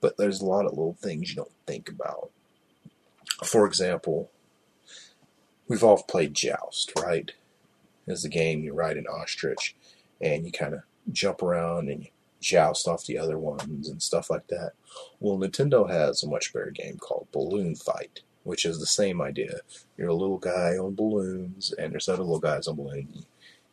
but 0.00 0.16
there's 0.16 0.40
a 0.40 0.46
lot 0.46 0.66
of 0.66 0.72
little 0.72 0.96
things 1.00 1.30
you 1.30 1.36
don't 1.36 1.52
think 1.66 1.88
about. 1.88 2.30
For 3.44 3.66
example, 3.66 4.30
we've 5.68 5.84
all 5.84 6.02
played 6.02 6.34
Joust, 6.34 6.92
right? 7.00 7.32
As 8.06 8.22
the 8.22 8.28
game 8.28 8.62
you 8.62 8.72
ride 8.72 8.96
an 8.96 9.06
ostrich, 9.06 9.76
and 10.20 10.44
you 10.44 10.52
kind 10.52 10.74
of 10.74 10.80
jump 11.12 11.42
around 11.42 11.88
and 11.88 12.04
you 12.04 12.10
joust 12.40 12.88
off 12.88 13.06
the 13.06 13.18
other 13.18 13.38
ones 13.38 13.88
and 13.88 14.02
stuff 14.02 14.30
like 14.30 14.46
that. 14.48 14.72
Well, 15.20 15.38
Nintendo 15.38 15.88
has 15.90 16.22
a 16.22 16.28
much 16.28 16.52
better 16.52 16.70
game 16.70 16.98
called 16.98 17.28
Balloon 17.32 17.74
Fight, 17.74 18.20
which 18.42 18.64
is 18.64 18.78
the 18.80 18.86
same 18.86 19.20
idea. 19.20 19.60
You're 19.96 20.08
a 20.08 20.14
little 20.14 20.38
guy 20.38 20.76
on 20.76 20.94
balloons, 20.94 21.72
and 21.78 21.92
there's 21.92 22.08
other 22.08 22.22
little 22.22 22.40
guys 22.40 22.66
on 22.66 22.76
balloons. 22.76 23.08
You, 23.14 23.22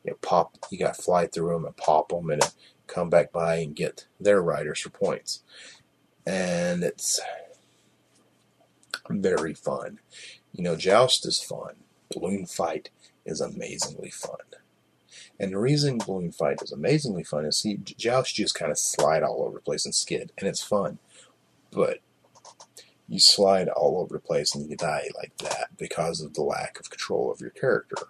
you 0.03 0.17
pop, 0.21 0.57
you 0.69 0.77
got 0.77 0.95
to 0.95 1.01
fly 1.01 1.27
through 1.27 1.53
them 1.53 1.65
and 1.65 1.77
pop 1.77 2.09
them, 2.09 2.29
and 2.29 2.41
come 2.87 3.09
back 3.09 3.31
by 3.31 3.57
and 3.57 3.75
get 3.75 4.07
their 4.19 4.41
riders 4.41 4.79
for 4.79 4.89
points. 4.89 5.43
And 6.27 6.83
it's 6.83 7.21
very 9.09 9.53
fun. 9.53 9.99
You 10.51 10.61
know, 10.63 10.75
Joust 10.75 11.25
is 11.25 11.41
fun. 11.41 11.75
Balloon 12.13 12.45
Fight 12.45 12.89
is 13.25 13.39
amazingly 13.39 14.09
fun. 14.09 14.35
And 15.39 15.53
the 15.53 15.57
reason 15.57 15.99
Balloon 15.99 16.33
Fight 16.33 16.61
is 16.61 16.73
amazingly 16.73 17.23
fun 17.23 17.45
is 17.45 17.57
see, 17.57 17.77
Joust 17.77 18.35
just 18.35 18.55
kind 18.55 18.71
of 18.71 18.77
slide 18.77 19.23
all 19.23 19.43
over 19.43 19.59
the 19.59 19.63
place 19.63 19.85
and 19.85 19.95
skid, 19.95 20.33
and 20.37 20.49
it's 20.49 20.61
fun. 20.61 20.99
But 21.71 21.99
you 23.07 23.19
slide 23.19 23.69
all 23.69 23.97
over 23.97 24.13
the 24.15 24.19
place 24.19 24.53
and 24.53 24.69
you 24.69 24.75
die 24.75 25.09
like 25.15 25.37
that 25.37 25.77
because 25.77 26.19
of 26.19 26.33
the 26.33 26.41
lack 26.41 26.77
of 26.77 26.89
control 26.89 27.31
of 27.31 27.39
your 27.39 27.51
character. 27.51 28.09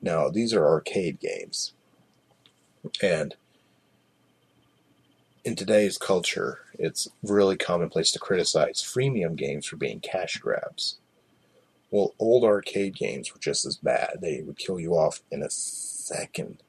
Now, 0.00 0.30
these 0.30 0.54
are 0.54 0.66
arcade 0.66 1.20
games. 1.20 1.74
And 3.02 3.36
in 5.44 5.54
today's 5.54 5.98
culture, 5.98 6.60
it's 6.78 7.06
really 7.22 7.56
commonplace 7.56 8.10
to 8.12 8.18
criticize 8.18 8.82
freemium 8.82 9.36
games 9.36 9.66
for 9.66 9.76
being 9.76 10.00
cash 10.00 10.38
grabs. 10.38 10.96
Well, 11.90 12.14
old 12.18 12.44
arcade 12.44 12.96
games 12.96 13.32
were 13.32 13.40
just 13.40 13.66
as 13.66 13.76
bad. 13.76 14.18
They 14.20 14.40
would 14.40 14.58
kill 14.58 14.80
you 14.80 14.94
off 14.94 15.20
in 15.30 15.42
a 15.42 15.50
second, 15.50 16.62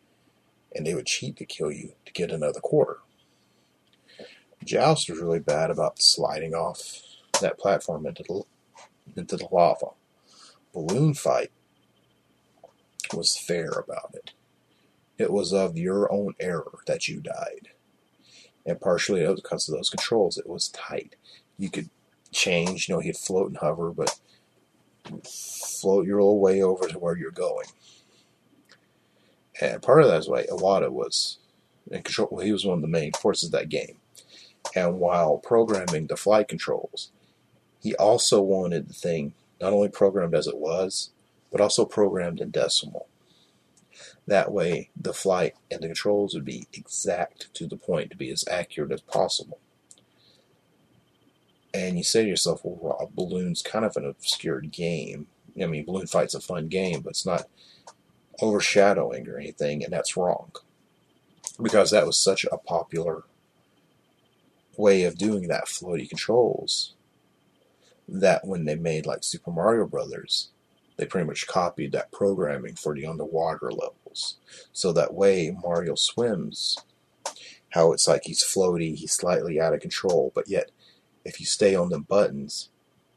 and 0.75 0.85
they 0.85 0.93
would 0.93 1.05
cheat 1.05 1.37
to 1.37 1.45
kill 1.45 1.71
you 1.71 1.93
to 2.05 2.11
get 2.11 2.31
another 2.31 2.59
quarter. 2.59 2.99
Joust 4.63 5.09
was 5.09 5.19
really 5.19 5.39
bad 5.39 5.71
about 5.71 6.01
sliding 6.01 6.53
off 6.53 7.01
that 7.41 7.57
platform 7.57 8.05
into 8.05 8.23
the, 8.23 8.43
into 9.15 9.37
the 9.37 9.47
lava. 9.51 9.91
Balloon 10.73 11.13
Fight 11.13 11.51
was 13.15 13.37
fair 13.37 13.69
about 13.69 14.13
it. 14.13 14.31
It 15.17 15.31
was 15.31 15.53
of 15.53 15.77
your 15.77 16.11
own 16.11 16.33
error 16.39 16.79
that 16.87 17.07
you 17.07 17.21
died. 17.21 17.69
And 18.65 18.79
partially 18.79 19.25
because 19.35 19.69
of 19.69 19.75
those 19.75 19.89
controls. 19.89 20.37
It 20.37 20.49
was 20.49 20.69
tight. 20.69 21.15
You 21.57 21.69
could 21.69 21.89
change, 22.31 22.89
you 22.89 22.95
know, 22.95 23.01
he'd 23.01 23.17
float 23.17 23.47
and 23.47 23.57
hover, 23.57 23.91
but 23.91 24.19
float 25.23 26.07
your 26.07 26.17
little 26.17 26.39
way 26.39 26.61
over 26.61 26.87
to 26.87 26.99
where 26.99 27.17
you're 27.17 27.31
going. 27.31 27.67
And 29.61 29.81
part 29.81 30.01
of 30.01 30.07
that 30.07 30.19
is 30.19 30.27
why 30.27 30.43
Iwata 30.43 30.89
was 30.91 31.37
in 31.89 32.01
control. 32.03 32.29
Well, 32.31 32.45
he 32.45 32.51
was 32.51 32.65
one 32.65 32.77
of 32.77 32.81
the 32.81 32.87
main 32.87 33.13
forces 33.13 33.49
of 33.49 33.51
that 33.53 33.69
game. 33.69 33.97
And 34.75 34.99
while 34.99 35.37
programming 35.37 36.07
the 36.07 36.17
flight 36.17 36.47
controls, 36.47 37.11
he 37.81 37.95
also 37.95 38.41
wanted 38.41 38.89
the 38.89 38.93
thing 38.93 39.33
not 39.61 39.73
only 39.73 39.89
programmed 39.89 40.35
as 40.35 40.47
it 40.47 40.57
was, 40.57 41.11
but 41.51 41.61
also 41.61 41.85
programmed 41.85 42.41
in 42.41 42.49
decimal. 42.49 43.07
That 44.27 44.51
way, 44.51 44.89
the 44.99 45.13
flight 45.13 45.53
and 45.69 45.81
the 45.81 45.87
controls 45.87 46.33
would 46.33 46.45
be 46.45 46.67
exact 46.73 47.53
to 47.55 47.67
the 47.67 47.77
point 47.77 48.09
to 48.09 48.17
be 48.17 48.31
as 48.31 48.43
accurate 48.49 48.91
as 48.91 49.01
possible. 49.01 49.59
And 51.73 51.97
you 51.97 52.03
say 52.03 52.23
to 52.23 52.29
yourself, 52.29 52.61
well, 52.63 53.11
Balloon's 53.13 53.61
kind 53.61 53.85
of 53.85 53.97
an 53.97 54.05
obscure 54.05 54.61
game. 54.61 55.27
I 55.61 55.67
mean, 55.67 55.85
Balloon 55.85 56.07
Fight's 56.07 56.33
a 56.33 56.39
fun 56.39 56.69
game, 56.69 57.01
but 57.01 57.11
it's 57.11 57.25
not 57.25 57.47
overshadowing 58.41 59.27
or 59.27 59.37
anything, 59.37 59.83
and 59.83 59.93
that's 59.93 60.17
wrong. 60.17 60.51
Because 61.61 61.91
that 61.91 62.05
was 62.05 62.17
such 62.17 62.45
a 62.45 62.57
popular 62.57 63.23
way 64.77 65.03
of 65.03 65.17
doing 65.17 65.47
that 65.47 65.65
floaty 65.65 66.09
controls 66.09 66.93
that 68.07 68.45
when 68.45 68.65
they 68.65 68.75
made 68.75 69.05
like 69.05 69.23
Super 69.23 69.51
Mario 69.51 69.85
Brothers, 69.85 70.49
they 70.97 71.05
pretty 71.05 71.27
much 71.27 71.47
copied 71.47 71.91
that 71.91 72.11
programming 72.11 72.75
for 72.75 72.93
the 72.93 73.05
underwater 73.05 73.71
So 74.71 74.91
that 74.93 75.13
way 75.13 75.55
Mario 75.63 75.95
swims, 75.95 76.77
how 77.69 77.91
it's 77.91 78.07
like 78.07 78.23
he's 78.25 78.43
floaty, 78.43 78.95
he's 78.95 79.13
slightly 79.13 79.59
out 79.59 79.73
of 79.73 79.81
control, 79.81 80.31
but 80.33 80.47
yet 80.47 80.71
if 81.23 81.39
you 81.39 81.45
stay 81.45 81.75
on 81.75 81.89
the 81.89 81.99
buttons, 81.99 82.69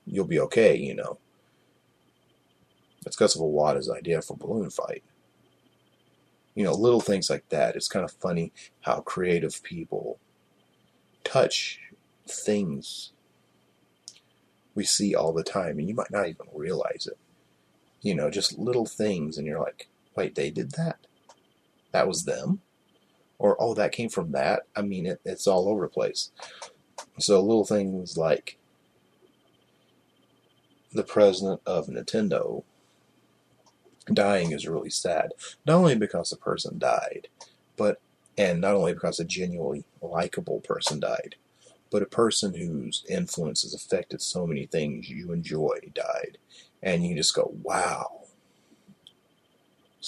you'll 0.06 0.26
be 0.26 0.40
okay, 0.40 0.76
you 0.76 0.94
know. 0.94 1.18
That's 3.04 3.16
because 3.16 3.36
of 3.36 3.42
Iwata's 3.42 3.90
idea 3.90 4.22
for 4.22 4.36
Balloon 4.36 4.70
Fight. 4.70 5.04
You 6.54 6.64
know, 6.64 6.72
little 6.72 7.00
things 7.00 7.30
like 7.30 7.48
that. 7.50 7.76
It's 7.76 7.88
kind 7.88 8.04
of 8.04 8.10
funny 8.10 8.52
how 8.80 9.00
creative 9.00 9.62
people 9.62 10.18
touch 11.22 11.80
things 12.26 13.12
we 14.74 14.84
see 14.84 15.14
all 15.14 15.32
the 15.32 15.44
time, 15.44 15.78
and 15.78 15.88
you 15.88 15.94
might 15.94 16.10
not 16.10 16.28
even 16.28 16.46
realize 16.54 17.08
it. 17.10 17.18
You 18.00 18.14
know, 18.14 18.30
just 18.30 18.58
little 18.58 18.86
things, 18.86 19.38
and 19.38 19.46
you're 19.46 19.60
like, 19.60 19.88
wait, 20.18 20.34
they 20.34 20.50
did 20.50 20.72
that? 20.72 20.98
That 21.92 22.08
was 22.08 22.24
them? 22.24 22.60
Or, 23.38 23.56
oh, 23.60 23.72
that 23.74 23.92
came 23.92 24.08
from 24.08 24.32
that? 24.32 24.64
I 24.74 24.82
mean, 24.82 25.06
it, 25.06 25.20
it's 25.24 25.46
all 25.46 25.68
over 25.68 25.82
the 25.82 25.88
place. 25.88 26.32
So, 27.20 27.40
little 27.40 27.64
things 27.64 28.16
like 28.16 28.58
the 30.92 31.04
president 31.04 31.60
of 31.64 31.86
Nintendo 31.86 32.64
dying 34.12 34.50
is 34.50 34.66
really 34.66 34.90
sad. 34.90 35.34
Not 35.64 35.76
only 35.76 35.94
because 35.94 36.30
the 36.30 36.36
person 36.36 36.80
died, 36.80 37.28
but 37.76 38.00
and 38.36 38.60
not 38.60 38.74
only 38.74 38.94
because 38.94 39.20
a 39.20 39.24
genuinely 39.24 39.84
likable 40.02 40.60
person 40.60 40.98
died, 40.98 41.36
but 41.90 42.02
a 42.02 42.06
person 42.06 42.54
whose 42.54 43.04
influence 43.08 43.62
has 43.62 43.74
affected 43.74 44.20
so 44.20 44.46
many 44.48 44.66
things 44.66 45.08
you 45.08 45.32
enjoy 45.32 45.78
died. 45.94 46.38
And 46.82 47.04
you 47.04 47.14
just 47.14 47.34
go, 47.34 47.52
wow. 47.62 48.27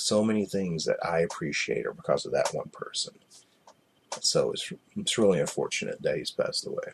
So 0.00 0.24
many 0.24 0.46
things 0.46 0.84
that 0.86 1.04
I 1.04 1.20
appreciate 1.20 1.86
are 1.86 1.92
because 1.92 2.24
of 2.26 2.32
that 2.32 2.52
one 2.52 2.70
person. 2.70 3.14
So 4.20 4.52
it's, 4.52 4.72
it's 4.96 5.18
really 5.18 5.40
unfortunate 5.40 6.02
that 6.02 6.16
he's 6.16 6.30
passed 6.30 6.66
away. 6.66 6.92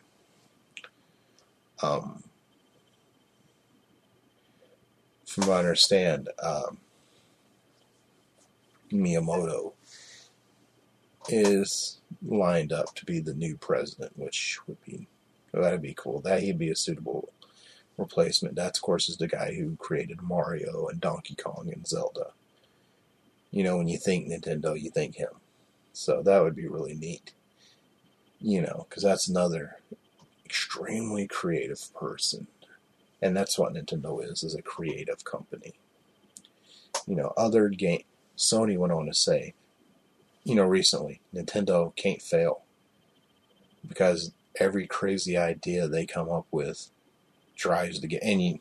Um, 1.81 2.23
from 5.25 5.47
what 5.47 5.57
I 5.57 5.59
understand, 5.59 6.29
um, 6.41 6.77
Miyamoto 8.91 9.73
is 11.29 11.99
lined 12.25 12.71
up 12.71 12.93
to 12.95 13.05
be 13.05 13.19
the 13.19 13.33
new 13.33 13.57
president, 13.57 14.13
which 14.15 14.59
would 14.67 14.83
be 14.85 15.07
that'd 15.53 15.81
be 15.81 15.95
cool. 15.97 16.21
That 16.21 16.41
he'd 16.41 16.57
be 16.57 16.69
a 16.69 16.75
suitable 16.75 17.29
replacement. 17.97 18.55
That, 18.55 18.77
of 18.77 18.81
course, 18.81 19.09
is 19.09 19.17
the 19.17 19.27
guy 19.27 19.53
who 19.53 19.75
created 19.77 20.21
Mario 20.21 20.87
and 20.87 21.01
Donkey 21.01 21.35
Kong 21.35 21.69
and 21.73 21.85
Zelda. 21.85 22.31
You 23.51 23.63
know, 23.63 23.77
when 23.77 23.87
you 23.87 23.97
think 23.97 24.27
Nintendo, 24.27 24.79
you 24.79 24.89
think 24.89 25.15
him. 25.15 25.29
So 25.93 26.21
that 26.23 26.43
would 26.43 26.55
be 26.55 26.67
really 26.67 26.93
neat. 26.93 27.33
You 28.39 28.61
know, 28.61 28.85
because 28.87 29.03
that's 29.03 29.27
another 29.27 29.77
extremely 30.45 31.27
creative 31.27 31.93
person. 31.95 32.47
And 33.21 33.35
that's 33.35 33.57
what 33.57 33.73
Nintendo 33.73 34.23
is, 34.23 34.43
is 34.43 34.53
a 34.53 34.61
creative 34.61 35.23
company. 35.23 35.73
You 37.07 37.15
know, 37.15 37.33
other 37.35 37.69
game 37.69 38.03
Sony 38.37 38.77
went 38.77 38.93
on 38.93 39.07
to 39.07 39.13
say, 39.13 39.53
you 40.43 40.55
know, 40.55 40.65
recently, 40.65 41.19
Nintendo 41.33 41.93
can't 41.95 42.21
fail 42.21 42.61
because 43.87 44.31
every 44.59 44.87
crazy 44.87 45.35
idea 45.35 45.87
they 45.87 46.05
come 46.05 46.29
up 46.29 46.45
with 46.51 46.89
drives 47.55 47.99
the 47.99 48.07
game. 48.07 48.19
And 48.21 48.41
you, 48.41 48.59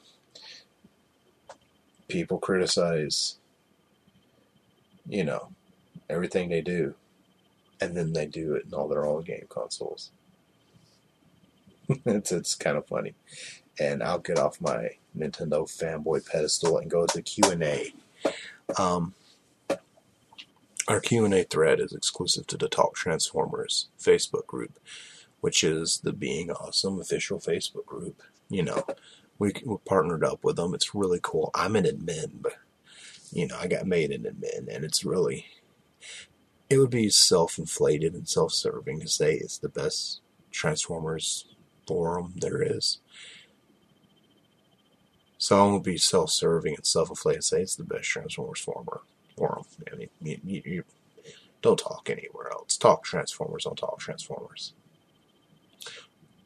people 2.08 2.38
criticize, 2.38 3.36
you 5.08 5.24
know, 5.24 5.48
everything 6.08 6.48
they 6.48 6.60
do, 6.60 6.94
and 7.80 7.96
then 7.96 8.12
they 8.12 8.26
do 8.26 8.54
it 8.54 8.64
in 8.66 8.74
all 8.74 8.88
their 8.88 9.06
own 9.06 9.22
game 9.22 9.46
consoles. 9.48 10.10
it's 11.88 12.32
it's 12.32 12.54
kind 12.54 12.76
of 12.76 12.86
funny, 12.86 13.14
and 13.78 14.02
I'll 14.02 14.18
get 14.18 14.38
off 14.38 14.60
my 14.60 14.90
Nintendo 15.16 15.64
fanboy 15.66 16.28
pedestal 16.28 16.78
and 16.78 16.90
go 16.90 17.06
to 17.06 17.22
Q 17.22 17.50
and 17.50 17.62
A. 17.62 17.92
Um, 18.78 19.14
our 20.88 21.00
Q&A 21.00 21.42
thread 21.42 21.80
is 21.80 21.92
exclusive 21.92 22.46
to 22.46 22.56
the 22.56 22.68
Talk 22.68 22.94
Transformers 22.94 23.88
Facebook 24.00 24.46
group, 24.46 24.78
which 25.40 25.64
is 25.64 26.00
the 26.04 26.12
Being 26.12 26.50
Awesome 26.50 27.00
official 27.00 27.40
Facebook 27.40 27.86
group. 27.86 28.22
You 28.48 28.62
know, 28.62 28.84
we, 29.38 29.52
we 29.64 29.76
partnered 29.84 30.22
up 30.22 30.44
with 30.44 30.56
them. 30.56 30.74
It's 30.74 30.94
really 30.94 31.18
cool. 31.20 31.50
I'm 31.54 31.74
an 31.74 31.84
admin, 31.84 32.30
but, 32.40 32.54
you 33.36 33.46
know, 33.46 33.58
I 33.60 33.66
got 33.66 33.86
made 33.86 34.12
an 34.12 34.22
admin, 34.22 34.74
and 34.74 34.82
it's 34.82 35.04
really, 35.04 35.44
it 36.70 36.78
would 36.78 36.88
be 36.88 37.10
self-inflated 37.10 38.14
and 38.14 38.26
self-serving 38.26 39.00
to 39.00 39.08
say 39.08 39.34
it's 39.34 39.58
the 39.58 39.68
best 39.68 40.22
Transformers 40.50 41.46
forum 41.86 42.32
there 42.36 42.62
is. 42.62 42.98
So 45.36 45.60
I'm 45.60 45.82
to 45.82 45.84
be 45.84 45.98
self-serving 45.98 46.76
and 46.76 46.86
self-inflated 46.86 47.36
and 47.36 47.44
say 47.44 47.60
it's 47.60 47.76
the 47.76 47.84
best 47.84 48.04
Transformers 48.04 48.60
forum 48.60 48.86
forum. 49.36 49.64
I 49.92 49.96
mean, 49.96 50.08
you, 50.22 50.40
you, 50.42 50.62
you 50.64 50.84
don't 51.60 51.78
talk 51.78 52.08
anywhere 52.08 52.50
else. 52.50 52.78
Talk 52.78 53.04
Transformers. 53.04 53.64
Don't 53.64 53.76
talk 53.76 53.98
Transformers. 53.98 54.72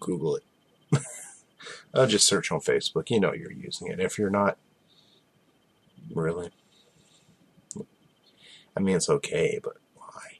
Google 0.00 0.36
it. 0.36 0.44
I'll 1.94 2.08
just 2.08 2.26
search 2.26 2.50
on 2.50 2.58
Facebook. 2.58 3.10
You 3.10 3.20
know 3.20 3.32
you're 3.32 3.52
using 3.52 3.86
it. 3.86 4.00
If 4.00 4.18
you're 4.18 4.28
not, 4.28 4.58
really. 6.12 6.50
I 8.80 8.82
mean, 8.82 8.96
it's 8.96 9.10
okay, 9.10 9.60
but 9.62 9.76
why? 9.94 10.38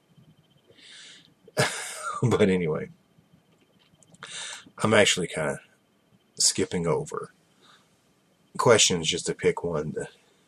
but 2.22 2.48
anyway, 2.48 2.88
I'm 4.78 4.94
actually 4.94 5.26
kind 5.26 5.50
of 5.50 5.58
skipping 6.42 6.86
over 6.86 7.34
questions 8.56 9.08
just 9.08 9.26
to 9.26 9.34
pick 9.34 9.62
one. 9.62 9.94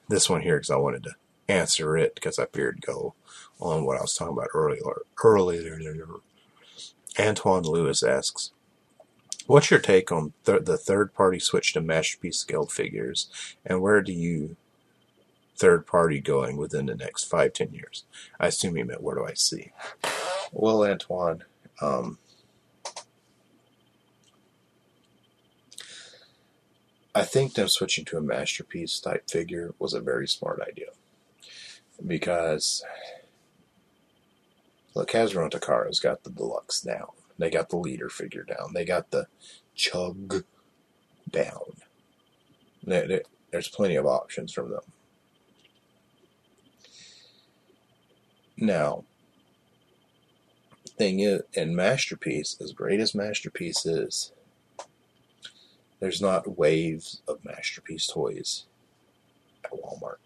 This 0.09 0.31
one 0.31 0.41
here 0.41 0.57
because 0.57 0.71
I 0.71 0.77
wanted 0.77 1.03
to 1.03 1.17
answer 1.49 1.99
it 1.99 2.15
because 2.15 2.39
I 2.39 2.47
feared 2.47 2.81
go 2.81 3.13
on 3.61 3.85
what 3.85 3.99
I 3.99 4.01
was 4.01 4.15
talking 4.15 4.39
about 4.39 4.49
earlier. 4.55 5.03
Earlier, 5.23 5.79
Antoine 7.21 7.65
Lewis 7.65 8.03
asks, 8.03 8.53
"What's 9.47 9.71
your 9.71 9.81
take 9.81 10.11
on 10.11 10.33
th- 10.47 10.65
the 10.65 10.79
third-party 10.79 11.41
switch 11.41 11.75
to 11.75 11.83
masterpiece 11.83 12.39
scaled 12.39 12.73
figures, 12.73 13.29
and 13.67 13.83
where 13.83 14.01
do 14.01 14.15
you 14.15 14.57
third-party 15.62 16.20
going 16.20 16.57
within 16.57 16.87
the 16.87 16.94
next 16.94 17.25
five, 17.25 17.53
ten 17.53 17.72
years?" 17.72 18.05
I 18.40 18.48
assume 18.48 18.77
you 18.77 18.85
meant 18.85 19.03
where 19.03 19.16
do 19.16 19.25
I 19.25 19.35
see? 19.35 19.72
Well, 20.53 20.85
Antoine. 20.85 21.44
Um, 21.81 22.18
I 27.14 27.25
think 27.25 27.55
them 27.55 27.68
switching 27.68 28.05
to 28.07 28.16
a 28.16 28.22
masterpiece 28.22 28.98
type 28.98 29.29
figure 29.31 29.75
was 29.79 29.92
a 29.94 30.01
very 30.01 30.27
smart 30.27 30.61
idea 30.66 30.88
because 32.07 32.83
look, 34.94 35.11
Hasbro 35.11 35.42
and 35.44 35.53
Takara's 35.53 36.01
got 36.01 36.25
the 36.25 36.31
deluxe 36.31 36.81
down. 36.81 37.09
They 37.38 37.51
got 37.51 37.68
the 37.68 37.77
leader 37.77 38.09
figure 38.09 38.44
down. 38.44 38.72
They 38.72 38.85
got 38.85 39.11
the 39.11 39.27
chug 39.75 40.44
down. 41.31 41.77
There's 42.85 43.68
plenty 43.68 43.96
of 43.96 44.07
options 44.07 44.53
from 44.53 44.70
them. 44.70 44.83
Now, 48.62 49.03
thing 50.96 51.18
is, 51.18 51.42
in 51.53 51.75
Masterpiece, 51.75 52.57
as 52.61 52.72
great 52.72 53.01
as 53.01 53.12
Masterpiece 53.12 53.85
is, 53.85 54.31
there's 55.98 56.22
not 56.22 56.57
waves 56.57 57.22
of 57.27 57.44
Masterpiece 57.44 58.07
toys 58.07 58.66
at 59.64 59.72
Walmart. 59.72 60.18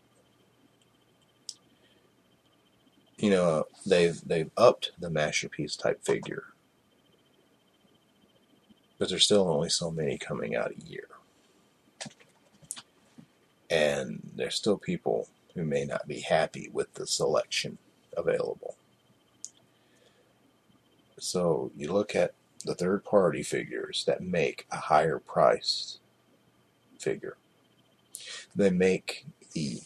you 3.19 3.31
know 3.31 3.65
they've 3.87 4.21
they've 4.27 4.51
upped 4.59 4.93
the 4.99 5.09
masterpiece 5.09 5.75
type 5.75 6.05
figure 6.05 6.45
but 8.99 9.09
there's 9.09 9.25
still 9.25 9.49
only 9.49 9.71
so 9.71 9.91
many 9.91 10.19
coming 10.19 10.55
out 10.55 10.71
a 10.71 10.85
year 10.87 11.09
and 13.71 14.21
there's 14.35 14.55
still 14.55 14.77
people 14.77 15.29
who 15.55 15.65
may 15.65 15.87
not 15.87 16.07
be 16.07 16.21
happy 16.21 16.69
with 16.75 16.93
the 16.93 17.07
selection 17.07 17.79
available 18.17 18.77
so 21.19 21.71
you 21.77 21.93
look 21.93 22.15
at 22.15 22.35
the 22.65 22.75
third 22.75 23.05
party 23.05 23.43
figures 23.43 24.05
that 24.07 24.21
make 24.23 24.67
a 24.71 24.77
higher 24.77 25.19
price 25.19 25.99
figure 26.99 27.37
they 28.55 28.71
make 28.71 29.27
the 29.53 29.81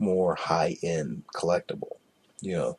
more 0.00 0.34
high 0.34 0.76
end 0.82 1.22
collectible. 1.34 1.98
You 2.40 2.56
know, 2.56 2.78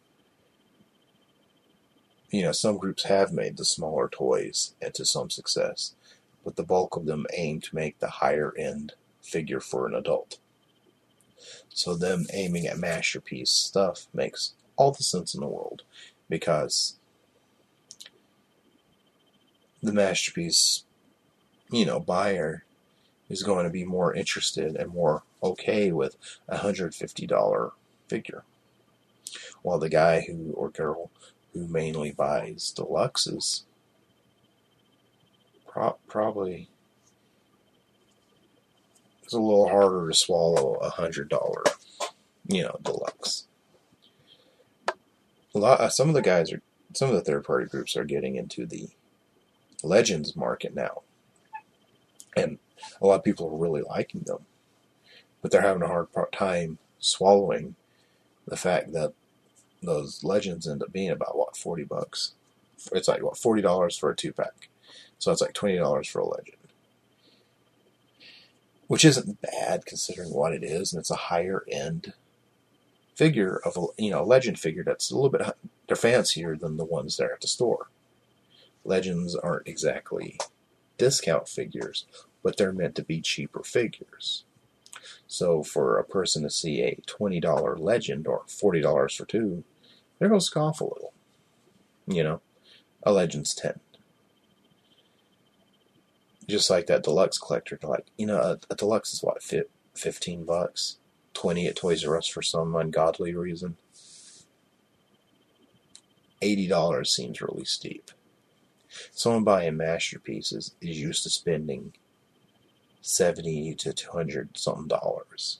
you 2.29 2.41
know, 2.43 2.51
some 2.51 2.77
groups 2.77 3.03
have 3.03 3.31
made 3.31 3.57
the 3.57 3.65
smaller 3.65 4.09
toys 4.09 4.75
into 4.81 5.05
some 5.05 5.29
success, 5.29 5.95
but 6.43 6.55
the 6.55 6.63
bulk 6.63 6.95
of 6.95 7.05
them 7.05 7.25
aim 7.33 7.61
to 7.61 7.75
make 7.75 7.99
the 7.99 8.09
higher 8.09 8.53
end 8.57 8.93
figure 9.21 9.59
for 9.59 9.87
an 9.87 9.93
adult. 9.95 10.39
So 11.73 11.95
them 11.95 12.27
aiming 12.33 12.67
at 12.67 12.77
masterpiece 12.77 13.49
stuff 13.49 14.07
makes 14.13 14.53
all 14.75 14.91
the 14.91 15.03
sense 15.03 15.33
in 15.33 15.41
the 15.41 15.47
world 15.47 15.83
because 16.29 16.95
the 19.81 19.93
masterpiece, 19.93 20.83
you 21.71 21.85
know, 21.85 21.99
buyer 21.99 22.65
is 23.29 23.43
going 23.43 23.65
to 23.65 23.71
be 23.71 23.85
more 23.85 24.13
interested 24.13 24.75
and 24.75 24.93
more 24.93 25.23
okay 25.41 25.91
with 25.91 26.17
a 26.47 26.57
hundred 26.57 26.93
fifty 26.93 27.25
dollar 27.25 27.71
figure, 28.07 28.43
while 29.61 29.79
the 29.79 29.89
guy 29.89 30.21
who 30.21 30.51
or 30.53 30.69
girl 30.69 31.09
who 31.53 31.67
mainly 31.67 32.11
buys 32.11 32.73
deluxes 32.75 33.63
pro- 35.67 35.97
probably 36.07 36.69
it's 39.31 39.37
a 39.37 39.39
little 39.39 39.69
harder 39.69 40.09
to 40.09 40.13
swallow 40.13 40.73
a 40.81 40.89
hundred 40.89 41.29
dollar, 41.29 41.63
you 42.47 42.63
know, 42.63 42.77
deluxe. 42.83 43.45
A 45.55 45.57
lot, 45.57 45.79
uh, 45.79 45.87
some 45.87 46.09
of 46.09 46.15
the 46.15 46.21
guys 46.21 46.51
are, 46.51 46.61
some 46.93 47.07
of 47.07 47.15
the 47.15 47.21
third 47.21 47.45
party 47.45 47.65
groups 47.65 47.95
are 47.95 48.03
getting 48.03 48.35
into 48.35 48.65
the 48.65 48.89
legends 49.83 50.35
market 50.35 50.75
now, 50.75 51.03
and 52.35 52.57
a 53.01 53.07
lot 53.07 53.19
of 53.19 53.23
people 53.23 53.47
are 53.47 53.57
really 53.57 53.81
liking 53.81 54.19
them, 54.25 54.45
but 55.41 55.49
they're 55.49 55.61
having 55.61 55.83
a 55.83 55.87
hard 55.87 56.09
time 56.33 56.77
swallowing 56.99 57.75
the 58.45 58.57
fact 58.57 58.91
that 58.91 59.13
those 59.81 60.25
legends 60.25 60.67
end 60.67 60.83
up 60.83 60.91
being 60.91 61.09
about 61.09 61.37
what 61.37 61.55
forty 61.55 61.85
bucks. 61.85 62.33
It's 62.91 63.07
like 63.07 63.23
what 63.23 63.37
forty 63.37 63.61
dollars 63.61 63.97
for 63.97 64.09
a 64.09 64.15
two 64.15 64.33
pack, 64.33 64.67
so 65.19 65.31
it's 65.31 65.39
like 65.41 65.53
twenty 65.53 65.77
dollars 65.77 66.09
for 66.09 66.19
a 66.19 66.27
legend, 66.27 66.57
which 68.91 69.05
isn't 69.05 69.39
bad 69.39 69.85
considering 69.85 70.33
what 70.33 70.51
it 70.51 70.65
is, 70.65 70.91
and 70.91 70.99
it's 70.99 71.09
a 71.09 71.15
higher 71.15 71.63
end 71.71 72.11
figure 73.15 73.61
of 73.63 73.77
a 73.77 73.85
you 73.97 74.11
know 74.11 74.21
a 74.21 74.25
legend 74.25 74.59
figure 74.59 74.83
that's 74.83 75.09
a 75.09 75.15
little 75.15 75.29
bit 75.29 75.41
they're 75.87 75.95
fancier 75.95 76.57
than 76.57 76.75
the 76.75 76.83
ones 76.83 77.15
there 77.15 77.31
at 77.31 77.39
the 77.39 77.47
store. 77.47 77.87
Legends 78.83 79.33
aren't 79.33 79.65
exactly 79.65 80.37
discount 80.97 81.47
figures, 81.47 82.05
but 82.43 82.57
they're 82.57 82.73
meant 82.73 82.95
to 82.95 83.01
be 83.01 83.21
cheaper 83.21 83.63
figures. 83.63 84.43
So 85.25 85.63
for 85.63 85.97
a 85.97 86.03
person 86.03 86.43
to 86.43 86.49
see 86.49 86.81
a 86.81 86.99
$20 87.07 87.79
legend 87.79 88.27
or 88.27 88.41
$40 88.49 89.15
for 89.15 89.25
two, 89.25 89.63
they're 90.19 90.27
going 90.27 90.41
to 90.41 90.45
scoff 90.45 90.81
a 90.81 90.83
little. 90.83 91.13
You 92.07 92.23
know, 92.23 92.41
a 93.03 93.13
legend's 93.13 93.55
10. 93.55 93.79
Just 96.51 96.69
like 96.69 96.87
that 96.87 97.03
deluxe 97.03 97.37
collector, 97.37 97.79
like, 97.81 98.07
you 98.17 98.25
know, 98.25 98.37
a, 98.37 98.59
a 98.69 98.75
deluxe 98.75 99.13
is 99.13 99.23
what, 99.23 99.41
fit 99.41 99.71
15 99.95 100.43
bucks? 100.43 100.97
20 101.33 101.65
at 101.67 101.77
Toys 101.77 102.05
R 102.05 102.17
Us 102.17 102.27
for 102.27 102.41
some 102.41 102.75
ungodly 102.75 103.33
reason. 103.33 103.77
$80 106.41 107.07
seems 107.07 107.41
really 107.41 107.63
steep. 107.63 108.11
Someone 109.11 109.45
buying 109.45 109.77
masterpieces 109.77 110.75
is 110.81 110.99
used 110.99 111.23
to 111.23 111.29
spending 111.29 111.93
70 112.99 113.75
to 113.75 113.93
200 113.93 114.57
something 114.57 114.89
dollars. 114.89 115.59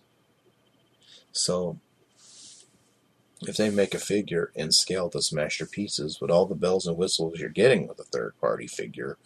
So 1.31 1.79
if 3.43 3.55
they 3.55 3.69
make 3.69 3.93
a 3.93 3.99
figure 3.99 4.51
and 4.57 4.75
scale 4.75 5.07
this 5.07 5.31
masterpieces 5.31 6.19
with 6.19 6.29
all 6.29 6.45
the 6.45 6.53
bells 6.53 6.85
and 6.85 6.97
whistles 6.97 7.39
you're 7.39 7.49
getting 7.49 7.87
with 7.87 7.99
a 7.99 8.03
third 8.03 8.33
party 8.41 8.67
figure, 8.67 9.17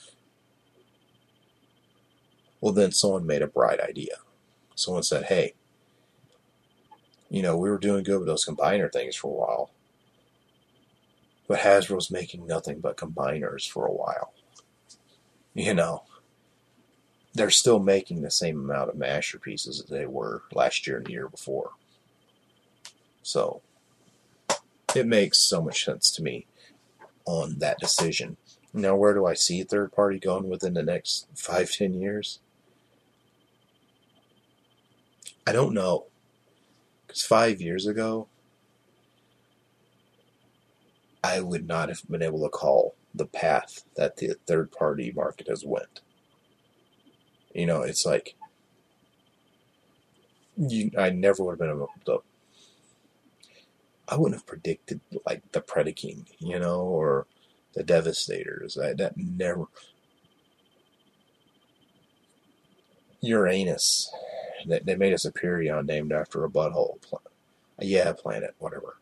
well, 2.65 2.73
then 2.73 2.91
someone 2.91 3.28
made 3.28 3.43
a 3.43 3.47
bright 3.47 3.80
idea. 3.80 4.15
Someone 4.73 5.04
said, 5.04 5.25
hey, 5.25 5.54
you 7.30 7.43
know, 7.43 7.56
we 7.56 7.69
were 7.69 7.78
doing 7.78 8.04
good 8.04 8.17
with 8.17 8.28
those 8.28 8.43
combiner 8.43 8.91
things 8.91 9.15
for 9.15 9.28
a 9.28 9.36
while. 9.36 9.69
But 11.47 11.60
Hasbro's 11.60 12.10
making 12.10 12.47
nothing 12.47 12.80
but 12.80 12.97
combiners 12.97 13.69
for 13.69 13.86
a 13.86 13.93
while. 13.93 14.34
You 15.54 15.75
know, 15.75 16.06
they're 17.36 17.51
still 17.51 17.78
making 17.78 18.23
the 18.23 18.32
same 18.32 18.60
amount 18.60 18.89
of 18.89 18.95
masterpieces 18.95 19.78
that 19.78 19.93
they 19.93 20.08
were 20.08 20.41
last 20.51 20.88
year 20.88 20.97
and 20.97 21.06
the 21.06 21.12
year 21.12 21.30
before. 21.30 21.69
So, 23.21 23.62
it 24.95 25.06
makes 25.06 25.38
so 25.38 25.62
much 25.62 25.86
sense 25.86 26.10
to 26.13 26.23
me 26.23 26.47
on 27.25 27.60
that 27.60 27.78
decision. 27.78 28.38
Now, 28.73 28.95
where 28.95 29.13
do 29.13 29.28
I 29.28 29.36
see 29.36 29.62
third 29.62 29.91
party 29.91 30.17
going 30.17 30.49
within 30.49 30.73
the 30.73 30.82
next 30.82 31.28
five, 31.36 31.71
ten 31.71 31.93
years? 31.93 32.39
I 35.47 35.51
don't 35.51 35.73
know. 35.73 36.05
Because 37.05 37.23
five 37.23 37.62
years 37.62 37.86
ago, 37.86 38.27
I 41.23 41.39
would 41.39 41.67
not 41.67 41.89
have 41.89 42.01
been 42.10 42.21
able 42.21 42.41
to 42.43 42.49
call 42.49 42.95
the 43.13 43.25
path 43.25 43.84
that 43.95 44.17
the 44.17 44.36
third 44.45 44.71
party 44.71 45.12
market 45.15 45.47
has 45.47 45.63
went. 45.65 46.01
You 47.53 47.65
know, 47.65 47.81
it's 47.81 48.05
like 48.05 48.36
you, 50.58 50.91
I 50.97 51.10
never 51.10 51.43
would 51.43 51.53
have 51.53 51.60
been 51.60 51.69
able 51.69 51.89
to. 52.05 52.19
I 54.08 54.17
wouldn't 54.17 54.39
have 54.39 54.45
predicted 54.45 54.99
like 55.25 55.51
the 55.51 55.62
Predaking, 55.62 56.25
you 56.39 56.60
know, 56.60 56.81
or 56.81 57.27
the 57.73 57.84
Devastators. 57.84 58.77
I, 58.77 58.93
that 58.93 59.17
never. 59.17 59.65
Uranus. 63.21 64.12
They, 64.65 64.80
they 64.80 64.95
made 64.95 65.13
a 65.13 65.17
Superion 65.17 65.86
named 65.86 66.12
after 66.12 66.43
a 66.43 66.49
butthole. 66.49 66.97
Yeah, 67.80 68.13
planet, 68.13 68.56
whatever. 68.60 68.97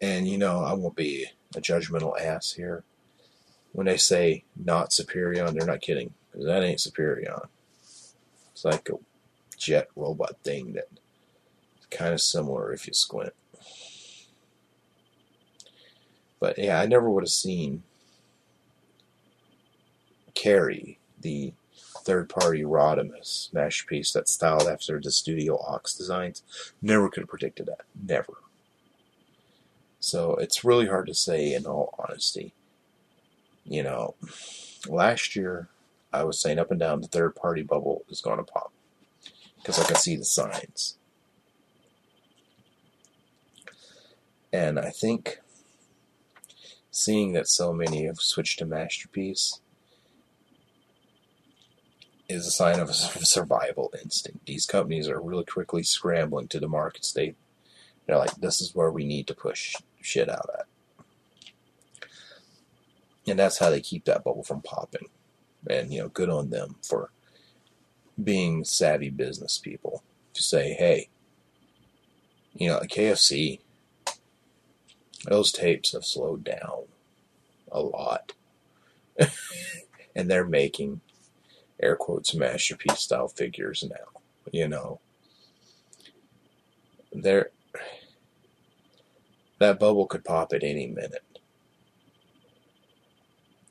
And 0.00 0.26
you 0.26 0.38
know, 0.38 0.64
I 0.64 0.72
won't 0.72 0.96
be 0.96 1.26
a 1.54 1.60
judgmental 1.60 2.18
ass 2.20 2.52
here. 2.52 2.84
When 3.72 3.86
they 3.86 3.96
say 3.96 4.44
not 4.56 4.90
Superion, 4.90 5.52
they're 5.52 5.66
not 5.66 5.80
kidding. 5.80 6.14
Because 6.30 6.46
that 6.46 6.62
ain't 6.62 6.78
Superion. 6.78 7.46
It's 8.52 8.64
like 8.64 8.88
a 8.88 8.94
jet 9.56 9.88
robot 9.96 10.36
thing 10.42 10.72
that 10.74 10.88
kind 11.90 12.14
of 12.14 12.20
similar 12.20 12.72
if 12.72 12.86
you 12.86 12.94
squint. 12.94 13.32
But 16.38 16.58
yeah, 16.58 16.80
I 16.80 16.86
never 16.86 17.10
would 17.10 17.24
have 17.24 17.28
seen 17.30 17.82
Carrie, 20.34 20.98
the 21.20 21.52
third 22.04 22.28
party 22.28 22.62
Rodimus 22.62 23.52
masterpiece 23.52 24.12
that's 24.12 24.32
styled 24.32 24.68
after 24.68 25.00
the 25.00 25.10
Studio 25.10 25.58
Ox 25.66 25.94
designs. 25.94 26.42
Never 26.82 27.08
could 27.08 27.22
have 27.22 27.28
predicted 27.28 27.66
that. 27.66 27.82
Never. 28.00 28.34
So 30.00 30.34
it's 30.36 30.64
really 30.64 30.86
hard 30.86 31.06
to 31.08 31.14
say 31.14 31.52
in 31.52 31.66
all 31.66 31.94
honesty. 31.98 32.54
You 33.64 33.82
know, 33.82 34.14
last 34.88 35.36
year 35.36 35.68
I 36.12 36.24
was 36.24 36.40
saying 36.40 36.58
up 36.58 36.70
and 36.70 36.80
down 36.80 37.02
the 37.02 37.08
third 37.08 37.36
party 37.36 37.62
bubble 37.62 38.04
is 38.08 38.20
going 38.20 38.38
to 38.38 38.42
pop 38.42 38.72
because 39.56 39.78
I 39.78 39.84
can 39.84 39.96
see 39.96 40.16
the 40.16 40.24
signs. 40.24 40.96
And 44.52 44.78
I 44.78 44.90
think 44.90 45.40
seeing 46.90 47.32
that 47.32 47.46
so 47.48 47.72
many 47.72 48.06
have 48.06 48.20
switched 48.20 48.58
to 48.58 48.66
Masterpiece 48.66 49.60
is 52.30 52.46
a 52.46 52.50
sign 52.50 52.78
of 52.78 52.88
a 52.88 52.94
survival 52.94 53.92
instinct. 54.02 54.46
These 54.46 54.66
companies 54.66 55.08
are 55.08 55.20
really 55.20 55.44
quickly 55.44 55.82
scrambling 55.82 56.48
to 56.48 56.60
the 56.60 56.68
market 56.68 57.04
state. 57.04 57.36
They're 58.06 58.18
like, 58.18 58.36
this 58.36 58.60
is 58.60 58.74
where 58.74 58.90
we 58.90 59.04
need 59.04 59.26
to 59.26 59.34
push 59.34 59.74
shit 60.00 60.28
out 60.28 60.48
at. 60.58 60.66
And 63.26 63.38
that's 63.38 63.58
how 63.58 63.70
they 63.70 63.80
keep 63.80 64.04
that 64.04 64.24
bubble 64.24 64.44
from 64.44 64.62
popping. 64.62 65.08
And, 65.68 65.92
you 65.92 66.00
know, 66.00 66.08
good 66.08 66.30
on 66.30 66.50
them 66.50 66.76
for 66.82 67.10
being 68.22 68.64
savvy 68.64 69.10
business 69.10 69.58
people 69.58 70.02
to 70.34 70.42
say, 70.42 70.72
hey, 70.72 71.08
you 72.54 72.68
know, 72.68 72.80
KFC, 72.80 73.60
those 75.26 75.52
tapes 75.52 75.92
have 75.92 76.04
slowed 76.04 76.44
down 76.44 76.84
a 77.70 77.80
lot. 77.80 78.32
and 80.16 80.30
they're 80.30 80.46
making 80.46 81.00
air 81.82 81.96
quotes 81.96 82.34
masterpiece 82.34 83.00
style 83.00 83.28
figures 83.28 83.84
now. 83.88 84.20
You 84.52 84.68
know, 84.68 85.00
they're 87.12 87.50
that 89.58 89.78
bubble 89.78 90.06
could 90.06 90.24
pop 90.24 90.52
at 90.52 90.64
any 90.64 90.86
minute. 90.86 91.24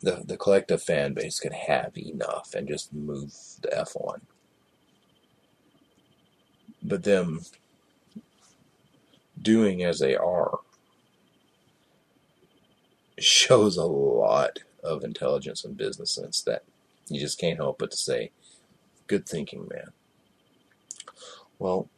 The 0.02 0.24
the 0.26 0.38
collective 0.38 0.82
fan 0.82 1.14
base 1.14 1.40
could 1.40 1.54
have 1.54 1.98
enough 1.98 2.54
and 2.54 2.68
just 2.68 2.94
move 2.94 3.34
the 3.62 3.76
F 3.78 3.96
on. 3.96 4.22
But 6.82 7.04
them 7.04 7.42
doing 9.42 9.84
as 9.84 10.00
they 10.00 10.16
are 10.16 10.60
shows 13.20 13.78
a 13.78 13.86
lot 13.86 14.60
of 14.84 15.04
intelligence 15.04 15.66
and 15.66 15.76
business 15.76 16.12
sense 16.12 16.42
that 16.44 16.64
You 17.10 17.20
just 17.20 17.40
can't 17.40 17.58
help 17.58 17.80
but 17.80 17.92
to 17.92 17.98
say, 17.98 18.32
good 19.08 19.28
thinking, 19.28 19.68
man. 19.70 19.92
Well, 21.58 21.90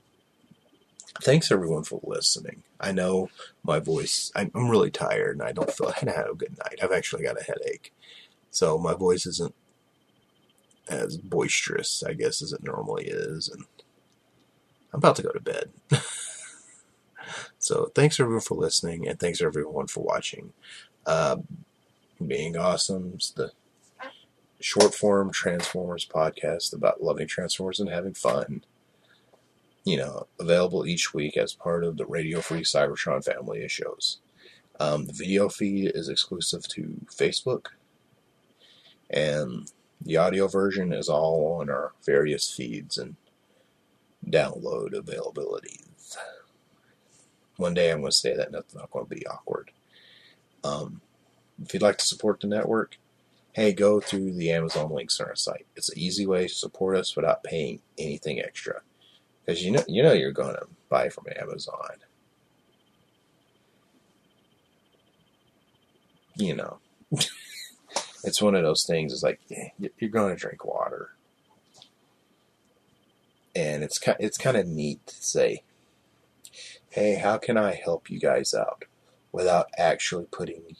thanks 1.22 1.52
everyone 1.52 1.84
for 1.84 2.00
listening. 2.04 2.64
I 2.80 2.92
know 2.92 3.30
my 3.64 3.80
voice, 3.80 4.32
I'm, 4.36 4.52
really 4.54 4.92
tired 4.92 5.38
and 5.38 5.48
I 5.48 5.52
don't 5.52 5.72
feel 5.72 5.88
like 6.04 6.08
I 6.08 6.12
had 6.12 6.30
a 6.30 6.36
good 6.36 6.58
night. 6.58 6.80
I've 6.82 6.92
actually 6.92 7.24
got 7.24 7.40
a 7.40 7.44
headache. 7.44 7.94
So 8.50 8.78
my 8.78 8.94
voice 8.94 9.26
isn't 9.26 9.56
as 10.88 11.18
boisterous, 11.18 12.04
I 12.04 12.14
guess, 12.14 12.42
as 12.42 12.54
it 12.54 12.64
normally 12.64 13.06
is. 13.06 13.50
And 13.50 13.66
I'm 14.94 14.98
about 14.98 15.16
to 15.18 15.24
go 15.24 15.32
to 15.32 15.40
bed. 15.40 15.72
so 17.60 17.92
thanks 17.96 18.20
everyone 18.20 18.42
for 18.42 18.56
listening 18.56 19.08
and 19.08 19.20
thanks 19.20 19.42
everyone 19.42 19.88
for 19.88 20.04
watching. 20.04 20.54
Uh, 21.06 21.38
being 22.26 22.56
awesome's 22.56 23.32
the 23.32 23.52
short 24.62 24.94
form 24.94 25.32
Transformers 25.32 26.06
podcast 26.06 26.74
about 26.74 27.04
loving 27.04 27.28
Transformers 27.28 27.80
and 27.80 27.90
having 27.90 28.14
fun. 28.14 28.64
You 29.84 29.98
know, 29.98 30.28
available 30.40 30.86
each 30.86 31.14
week 31.14 31.36
as 31.36 31.54
part 31.54 31.84
of 31.84 31.98
the 31.98 32.06
Radio 32.06 32.40
Free 32.40 32.62
Cybertron 32.62 33.26
family 33.26 33.64
of 33.64 33.72
shows. 33.72 34.20
Um, 34.80 35.06
the 35.06 35.14
video 35.14 35.50
feed 35.50 35.92
is 35.94 36.08
exclusive 36.08 36.68
to 36.70 37.02
Facebook, 37.08 37.68
and 39.10 39.72
the 40.00 40.18
audio 40.18 40.48
version 40.48 40.94
is 40.94 41.10
all 41.10 41.60
on 41.60 41.70
our 41.70 41.94
various 42.06 42.52
feeds 42.52 42.98
and 42.98 43.16
download 44.28 44.94
availabilities. 44.94 46.16
One 47.58 47.74
day 47.74 47.92
I'm 47.92 48.00
going 48.00 48.12
to 48.12 48.18
say 48.18 48.36
that, 48.36 48.48
and 48.48 48.56
that's 48.56 48.74
not 48.74 48.92
going 48.92 49.06
to 49.06 49.16
be 49.16 49.28
awkward. 49.28 49.72
Um, 50.64 51.02
if 51.64 51.74
you'd 51.74 51.84
like 51.84 51.98
to 51.98 52.06
support 52.06 52.40
the 52.40 52.48
network, 52.48 52.98
hey, 53.54 53.74
go 53.74 54.00
through 54.00 54.34
the 54.34 54.52
Amazon 54.52 54.92
links 54.92 55.20
on 55.20 55.28
our 55.28 55.36
site. 55.36 55.66
It's 55.76 55.90
an 55.90 56.00
easy 56.00 56.26
way 56.26 56.48
to 56.48 56.54
support 56.54 56.98
us 56.98 57.16
without 57.16 57.44
paying 57.44 57.82
anything 57.98 58.40
extra. 58.40 58.82
Because 59.46 59.64
you 59.64 59.72
know, 59.72 59.84
you 59.88 60.04
know 60.04 60.14
you're 60.14 60.32
going 60.32 60.56
to 60.56 60.68
buy 60.90 61.10
from 61.10 61.26
Amazon. 61.40 61.98
You 66.36 66.56
know. 66.56 66.78
it's 68.24 68.42
one 68.42 68.56
of 68.56 68.64
those 68.64 68.84
things, 68.84 69.14
it's 69.14 69.24
like, 69.24 69.40
yeah, 69.50 69.70
you're 69.98 70.10
going 70.10 70.34
to 70.34 70.40
drink 70.40 70.64
water. 70.64 71.10
And 73.56 73.84
it's, 73.84 74.00
it's 74.20 74.38
kind 74.38 74.56
of 74.56 74.68
neat 74.68 75.06
to 75.08 75.16
say, 75.16 75.64
hey, 76.90 77.16
how 77.16 77.38
can 77.38 77.58
I 77.58 77.74
help 77.74 78.10
you 78.10 78.20
guys 78.20 78.54
out 78.54 78.86
without 79.32 79.70
actually 79.78 80.26
putting 80.26 80.78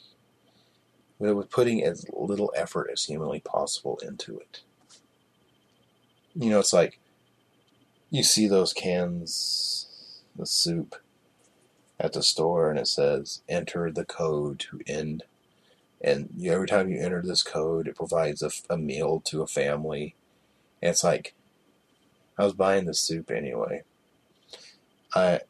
with 1.30 1.50
putting 1.50 1.82
as 1.84 2.06
little 2.12 2.52
effort 2.56 2.90
as 2.92 3.04
humanly 3.04 3.40
possible 3.40 3.98
into 4.02 4.38
it. 4.38 4.62
You 6.34 6.50
know, 6.50 6.58
it's 6.58 6.72
like 6.72 6.98
you 8.10 8.22
see 8.22 8.48
those 8.48 8.72
cans, 8.72 10.22
the 10.36 10.46
soup 10.46 10.96
at 12.00 12.12
the 12.12 12.22
store, 12.22 12.70
and 12.70 12.78
it 12.78 12.88
says 12.88 13.42
enter 13.48 13.90
the 13.90 14.04
code 14.04 14.58
to 14.60 14.80
end. 14.86 15.24
And 16.00 16.30
every 16.44 16.66
time 16.66 16.90
you 16.90 17.00
enter 17.00 17.22
this 17.22 17.42
code, 17.42 17.86
it 17.86 17.96
provides 17.96 18.42
a, 18.42 18.50
a 18.68 18.76
meal 18.76 19.20
to 19.26 19.42
a 19.42 19.46
family. 19.46 20.16
And 20.80 20.90
it's 20.90 21.04
like, 21.04 21.34
I 22.36 22.44
was 22.44 22.54
buying 22.54 22.86
the 22.86 22.94
soup 22.94 23.30
anyway. 23.30 23.82
I 25.14 25.40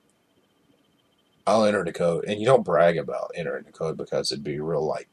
I'll 1.47 1.65
enter 1.65 1.85
the 1.85 1.93
code, 1.93 2.25
and 2.27 2.39
you 2.39 2.47
don't 2.47 2.65
brag 2.65 2.97
about 2.97 3.33
entering 3.35 3.65
the 3.65 3.73
code 3.73 3.97
because 3.97 4.31
it'd 4.31 4.45
be 4.45 4.61
real 4.61 4.87
like 4.87 5.09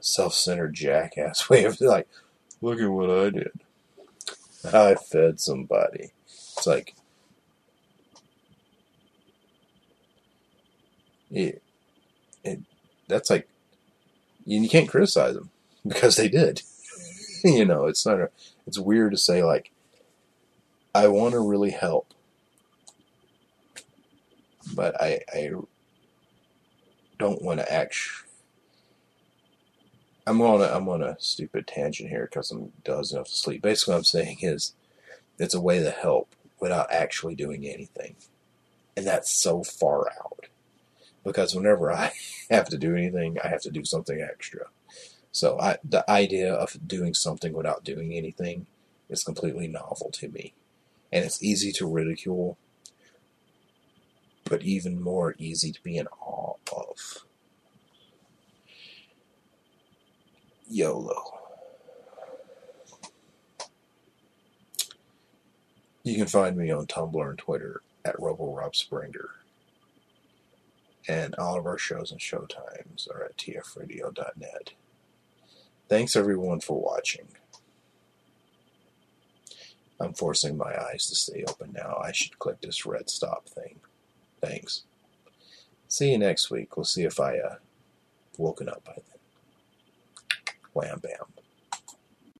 self-centered 0.00 0.74
jackass 0.74 1.48
way 1.50 1.64
of 1.64 1.80
like, 1.80 2.08
look 2.60 2.80
at 2.80 2.90
what 2.90 3.10
I 3.10 3.30
did. 3.30 3.52
I 4.64 4.94
fed 4.94 5.40
somebody. 5.40 6.10
It's 6.26 6.66
like, 6.66 6.94
it, 11.30 11.62
it, 12.44 12.60
that's 13.08 13.30
like, 13.30 13.48
you, 14.44 14.60
you 14.60 14.68
can't 14.68 14.88
criticize 14.88 15.34
them 15.34 15.50
because 15.86 16.16
they 16.16 16.28
did. 16.28 16.62
you 17.44 17.64
know, 17.64 17.86
it's 17.86 18.04
not 18.04 18.20
a, 18.20 18.30
it's 18.66 18.78
weird 18.78 19.12
to 19.12 19.18
say 19.18 19.42
like, 19.42 19.70
I 20.94 21.08
want 21.08 21.32
to 21.32 21.40
really 21.40 21.70
help, 21.70 22.12
but 24.74 25.00
I, 25.00 25.20
I 25.32 25.52
don't 27.18 27.42
want 27.42 27.60
to 27.60 27.72
act 27.72 27.96
I'm 30.30 30.40
on 30.42 30.60
a 30.60 30.66
I'm 30.66 30.88
on 30.88 31.02
a 31.02 31.16
stupid 31.18 31.66
tangent 31.66 32.08
here 32.08 32.28
because 32.30 32.52
I'm 32.52 32.70
dozing 32.84 33.18
off 33.18 33.26
to 33.26 33.34
sleep. 33.34 33.62
Basically, 33.62 33.94
what 33.94 33.98
I'm 33.98 34.04
saying 34.04 34.38
is 34.42 34.74
it's 35.40 35.54
a 35.54 35.60
way 35.60 35.80
to 35.80 35.90
help 35.90 36.36
without 36.60 36.92
actually 36.92 37.34
doing 37.34 37.66
anything, 37.66 38.14
and 38.96 39.04
that's 39.04 39.32
so 39.32 39.64
far 39.64 40.06
out. 40.08 40.46
Because 41.24 41.52
whenever 41.56 41.90
I 41.90 42.12
have 42.50 42.68
to 42.68 42.78
do 42.78 42.94
anything, 42.94 43.38
I 43.42 43.48
have 43.48 43.62
to 43.62 43.72
do 43.72 43.84
something 43.84 44.20
extra. 44.20 44.66
So 45.32 45.58
I, 45.58 45.78
the 45.82 46.08
idea 46.08 46.54
of 46.54 46.78
doing 46.86 47.12
something 47.12 47.52
without 47.52 47.82
doing 47.82 48.14
anything 48.14 48.68
is 49.08 49.24
completely 49.24 49.66
novel 49.66 50.10
to 50.12 50.28
me, 50.28 50.54
and 51.10 51.24
it's 51.24 51.42
easy 51.42 51.72
to 51.72 51.92
ridicule, 51.92 52.56
but 54.44 54.62
even 54.62 55.02
more 55.02 55.34
easy 55.38 55.72
to 55.72 55.82
be 55.82 55.96
in 55.96 56.06
awe 56.20 56.54
of. 56.72 57.24
YOLO. 60.70 61.40
You 66.04 66.16
can 66.16 66.26
find 66.26 66.56
me 66.56 66.70
on 66.70 66.86
Tumblr 66.86 67.28
and 67.28 67.38
Twitter 67.38 67.82
at 68.04 68.16
RoboRobSpringer. 68.16 69.26
And 71.08 71.34
all 71.34 71.58
of 71.58 71.66
our 71.66 71.76
shows 71.76 72.12
and 72.12 72.20
showtimes 72.20 73.10
are 73.10 73.24
at 73.24 73.36
tfradio.net. 73.36 74.72
Thanks 75.88 76.14
everyone 76.14 76.60
for 76.60 76.80
watching. 76.80 77.26
I'm 79.98 80.14
forcing 80.14 80.56
my 80.56 80.72
eyes 80.80 81.06
to 81.08 81.16
stay 81.16 81.44
open 81.46 81.72
now. 81.72 82.00
I 82.02 82.12
should 82.12 82.38
click 82.38 82.60
this 82.60 82.86
red 82.86 83.10
stop 83.10 83.48
thing. 83.48 83.80
Thanks. 84.40 84.84
See 85.88 86.12
you 86.12 86.18
next 86.18 86.50
week. 86.50 86.76
We'll 86.76 86.84
see 86.84 87.02
if 87.02 87.18
I 87.18 87.38
uh, 87.38 87.56
woken 88.38 88.68
up 88.68 88.84
by 88.84 88.94
then. 88.94 89.09
Wham 90.72 90.98
Bam. 91.00 91.26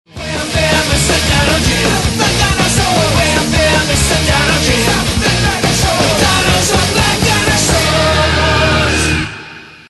Wham 0.06 0.46
Bam, 0.54 0.84
Mr. 0.90 1.18
Donald 1.30 1.62
J. 1.66 1.70
The 2.18 2.28
dinosaur, 2.38 3.06
Wham 3.16 3.46
Bam, 3.52 3.82
Mr. 3.90 4.18
Donald 4.26 4.62
J. 4.64 4.89